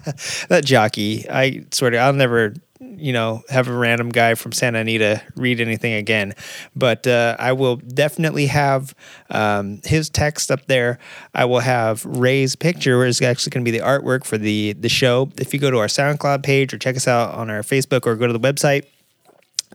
[0.47, 4.79] that jockey, I swear to, I'll never, you know, have a random guy from Santa
[4.79, 6.33] Anita read anything again.
[6.75, 8.95] But uh, I will definitely have
[9.29, 10.99] um, his text up there.
[11.33, 14.73] I will have Ray's picture, where it's actually going to be the artwork for the
[14.73, 15.29] the show.
[15.37, 18.15] If you go to our SoundCloud page or check us out on our Facebook or
[18.15, 18.85] go to the website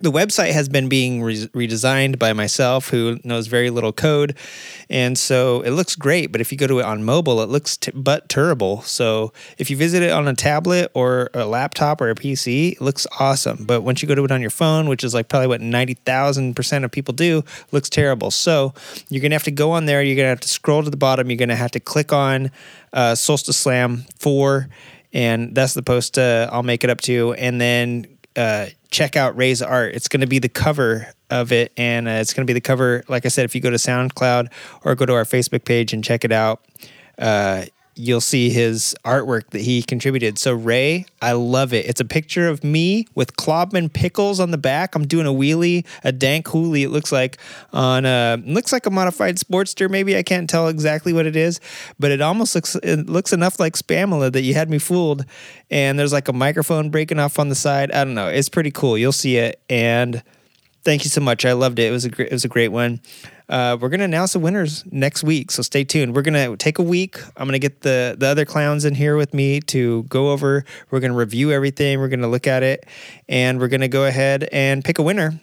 [0.00, 4.36] the website has been being re- redesigned by myself who knows very little code.
[4.90, 7.76] And so it looks great but if you go to it on mobile it looks
[7.76, 8.82] t- but terrible.
[8.82, 12.80] So if you visit it on a tablet or a laptop or a pc it
[12.80, 13.64] looks awesome.
[13.64, 16.84] But once you go to it on your phone which is like probably what 90000%
[16.84, 18.30] of people do looks terrible.
[18.30, 18.74] So
[19.08, 20.02] you're gonna have to go on there.
[20.02, 21.30] You're gonna have to scroll to the bottom.
[21.30, 22.50] You're gonna have to click on
[22.92, 24.68] uh, solstice slam 4
[25.12, 27.32] and that's the post uh, i'll make it up to.
[27.34, 29.94] And then uh, check out Ray's art.
[29.94, 32.60] It's going to be the cover of it, and uh, it's going to be the
[32.60, 33.02] cover.
[33.08, 34.52] Like I said, if you go to SoundCloud
[34.84, 36.64] or go to our Facebook page and check it out,
[37.18, 37.64] uh,
[37.96, 40.38] you'll see his artwork that he contributed.
[40.38, 41.86] So Ray, I love it.
[41.86, 44.94] It's a picture of me with Klobman pickles on the back.
[44.94, 46.82] I'm doing a wheelie, a dank wheelie.
[46.82, 47.38] It looks like
[47.72, 49.88] on a looks like a modified Sportster.
[49.90, 51.60] Maybe I can't tell exactly what it is,
[51.98, 55.24] but it almost looks it looks enough like Spamula that you had me fooled.
[55.70, 57.90] And there's like a microphone breaking off on the side.
[57.92, 58.28] I don't know.
[58.28, 58.98] It's pretty cool.
[58.98, 60.22] You'll see it and.
[60.84, 61.46] Thank you so much.
[61.46, 61.88] I loved it.
[61.88, 63.00] It was a great, it was a great one.
[63.48, 66.14] Uh, we're gonna announce the winners next week, so stay tuned.
[66.14, 67.18] We're gonna take a week.
[67.36, 70.64] I'm gonna get the the other clowns in here with me to go over.
[70.90, 72.00] We're gonna review everything.
[72.00, 72.86] We're gonna look at it,
[73.28, 75.40] and we're gonna go ahead and pick a winner.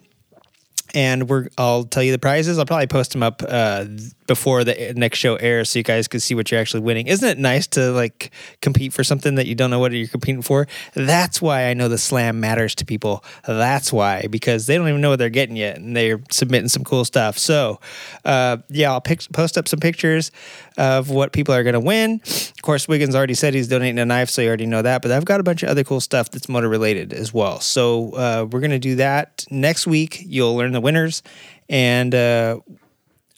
[0.93, 2.59] And we're I'll tell you the prizes.
[2.59, 3.85] I'll probably post them up uh,
[4.27, 7.07] before the next show airs, so you guys can see what you're actually winning.
[7.07, 8.31] Isn't it nice to like
[8.61, 10.67] compete for something that you don't know what you're competing for?
[10.93, 13.23] That's why I know the slam matters to people.
[13.45, 16.83] That's why because they don't even know what they're getting yet, and they're submitting some
[16.83, 17.37] cool stuff.
[17.37, 17.79] So,
[18.25, 20.31] uh, yeah, I'll post up some pictures
[20.77, 22.21] of what people are going to win.
[22.23, 25.01] Of course, Wiggins already said he's donating a knife, so you already know that.
[25.01, 27.59] But I've got a bunch of other cool stuff that's motor related as well.
[27.59, 30.23] So uh, we're going to do that next week.
[30.25, 31.23] You'll learn the winners,
[31.69, 32.59] and uh,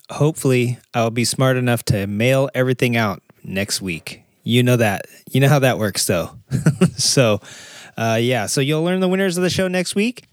[0.09, 4.23] hopefully, I'll be smart enough to mail everything out next week.
[4.43, 5.05] You know that.
[5.31, 6.31] You know how that works, though.
[6.97, 7.39] so,
[7.97, 8.45] uh, yeah.
[8.45, 10.25] So you'll learn the winners of the show next week.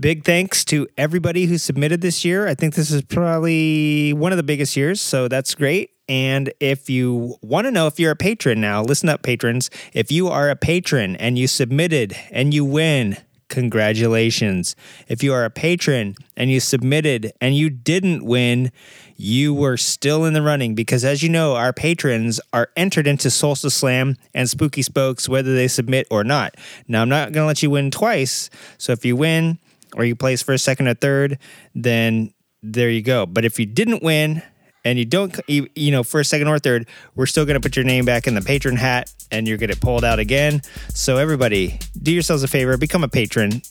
[0.00, 2.46] Big thanks to everybody who submitted this year.
[2.46, 5.90] I think this is probably one of the biggest years, so that's great.
[6.08, 9.70] And if you want to know if you're a patron now, listen up, patrons.
[9.92, 13.16] If you are a patron and you submitted and you win,
[13.48, 14.76] congratulations.
[15.08, 18.70] If you are a patron and you submitted and you didn't win,
[19.16, 23.30] you were still in the running because, as you know, our patrons are entered into
[23.30, 26.54] Solstice Slam and Spooky Spokes whether they submit or not.
[26.86, 28.48] Now, I'm not going to let you win twice.
[28.78, 29.58] So if you win
[29.96, 31.38] or you place first, second, or third,
[31.74, 32.32] then
[32.62, 33.26] there you go.
[33.26, 34.42] But if you didn't win,
[34.84, 37.84] and you don't, you, know, first, second, or third, we're still going to put your
[37.84, 40.62] name back in the patron hat and you're going to pull it out again.
[40.88, 43.62] So, everybody, do yourselves a favor, become a patron,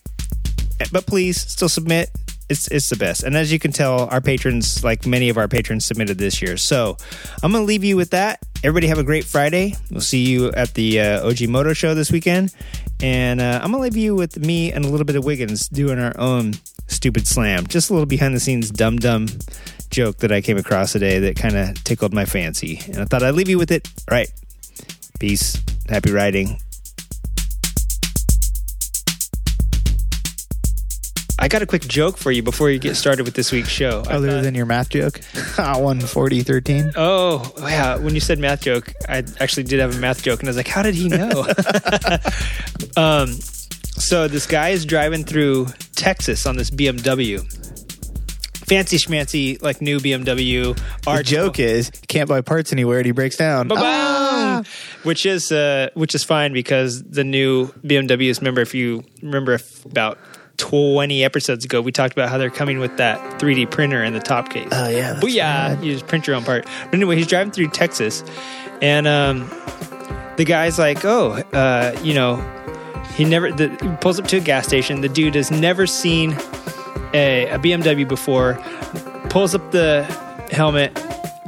[0.91, 2.09] but please still submit.
[2.49, 3.23] It's, it's the best.
[3.23, 6.55] And as you can tell, our patrons, like many of our patrons, submitted this year.
[6.57, 6.97] So,
[7.43, 8.39] I'm going to leave you with that.
[8.63, 9.75] Everybody have a great Friday.
[9.91, 12.53] We'll see you at the uh, OG Moto show this weekend.
[13.01, 15.67] And uh, I'm going to leave you with me and a little bit of Wiggins
[15.67, 16.53] doing our own
[16.87, 17.67] stupid slam.
[17.67, 19.27] Just a little behind the scenes dumb dumb
[19.89, 22.81] joke that I came across today that kind of tickled my fancy.
[22.87, 23.87] And I thought I'd leave you with it.
[24.09, 24.29] All right.
[25.19, 25.61] Peace.
[25.89, 26.59] Happy riding.
[31.39, 34.03] I got a quick joke for you before you get started with this week's show.
[34.09, 35.21] Other thought- than your math joke,
[35.57, 36.91] one forty thirteen.
[36.95, 37.95] Oh, yeah.
[37.97, 40.57] When you said math joke, I actually did have a math joke, and I was
[40.57, 41.29] like, how did he know?
[42.97, 47.43] um, so this guy is driving through Texas on this BMW.
[48.67, 50.75] Fancy schmancy, like new BMW.
[51.03, 53.69] The R joke is can't buy parts anywhere, and he breaks down.
[53.69, 54.65] Ba-bam!
[55.03, 58.39] Which is uh, which is fine because the new BMWs.
[58.39, 60.17] Remember, if you remember if about
[60.57, 64.19] twenty episodes ago, we talked about how they're coming with that 3D printer in the
[64.19, 64.67] top case.
[64.73, 65.75] Oh, yeah, booyah!
[65.75, 65.83] right.
[65.83, 66.65] You just print your own part.
[66.85, 68.21] But anyway, he's driving through Texas,
[68.81, 69.49] and um,
[70.35, 72.35] the guy's like, "Oh, uh, you know."
[73.15, 75.01] He never the, he pulls up to a gas station.
[75.01, 76.37] The dude has never seen
[77.13, 78.55] a, a BMW before.
[79.29, 80.03] Pulls up the
[80.51, 80.93] helmet.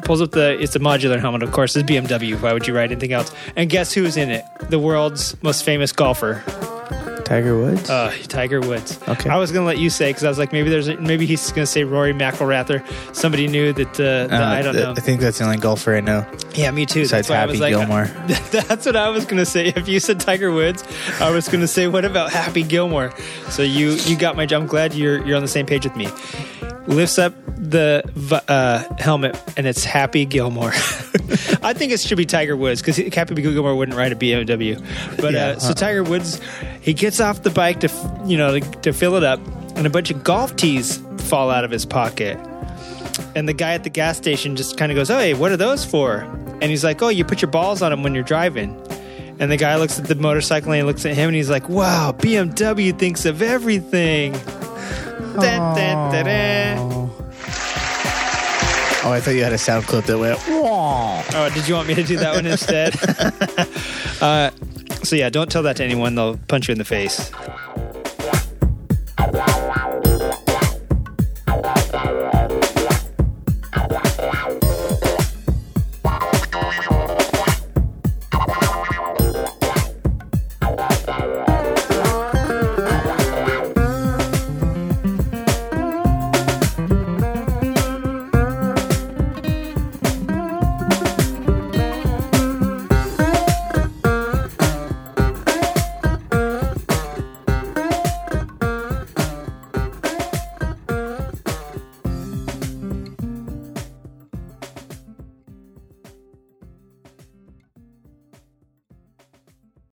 [0.04, 0.60] Pulls up the.
[0.60, 1.76] It's a modular helmet, of course.
[1.76, 2.40] It's BMW.
[2.42, 3.34] Why would you ride anything else?
[3.56, 4.46] And guess who's in it?
[4.70, 6.44] The world's most famous golfer,
[7.30, 7.88] Tiger Woods.
[7.92, 9.00] uh, Tiger Woods.
[9.08, 9.30] Okay.
[9.30, 11.52] I was gonna let you say because I was like, maybe there's a, maybe he's
[11.52, 12.72] gonna say Rory McIlrath.
[12.72, 14.00] Or somebody knew that.
[14.00, 14.92] Uh, that I don't th- know.
[14.94, 16.26] I think that's the only golfer I know.
[16.56, 17.02] Yeah, me too.
[17.02, 18.06] Besides That's why I Happy was like, Gilmore.
[18.68, 19.68] That's what I was gonna say.
[19.68, 20.84] If you said Tiger Woods,
[21.20, 23.14] I was gonna say, what about Happy Gilmore?
[23.52, 24.48] So you you got my.
[24.50, 26.08] I'm glad you're you're on the same page with me.
[26.88, 28.02] Lifts up the
[28.48, 30.74] uh, helmet and it's Happy Gilmore.
[31.62, 34.80] I think it should be Tiger Woods because Happy Gilmore wouldn't ride a BMW.
[35.18, 35.74] But Yeah, uh, so uh-uh.
[35.74, 36.40] Tiger Woods,
[36.82, 37.90] he gets off the bike to
[38.26, 39.40] you know to, to fill it up,
[39.76, 40.98] and a bunch of golf tees
[41.30, 42.38] fall out of his pocket.
[43.36, 45.58] And the guy at the gas station just kind of goes, "Oh, hey, what are
[45.58, 46.22] those for?"
[46.62, 48.80] And he's like, "Oh, you put your balls on them when you're driving."
[49.40, 51.70] And the guy looks at the motorcycle and he looks at him and he's like,
[51.70, 54.34] "Wow, BMW thinks of everything."
[55.40, 57.09] Dun, dun, dun.
[59.02, 60.38] Oh, I thought you had a sound clip that went.
[60.50, 61.24] Wah.
[61.34, 62.96] Oh, did you want me to do that one instead?
[64.22, 64.52] uh,
[65.04, 66.16] so yeah, don't tell that to anyone.
[66.16, 67.32] They'll punch you in the face.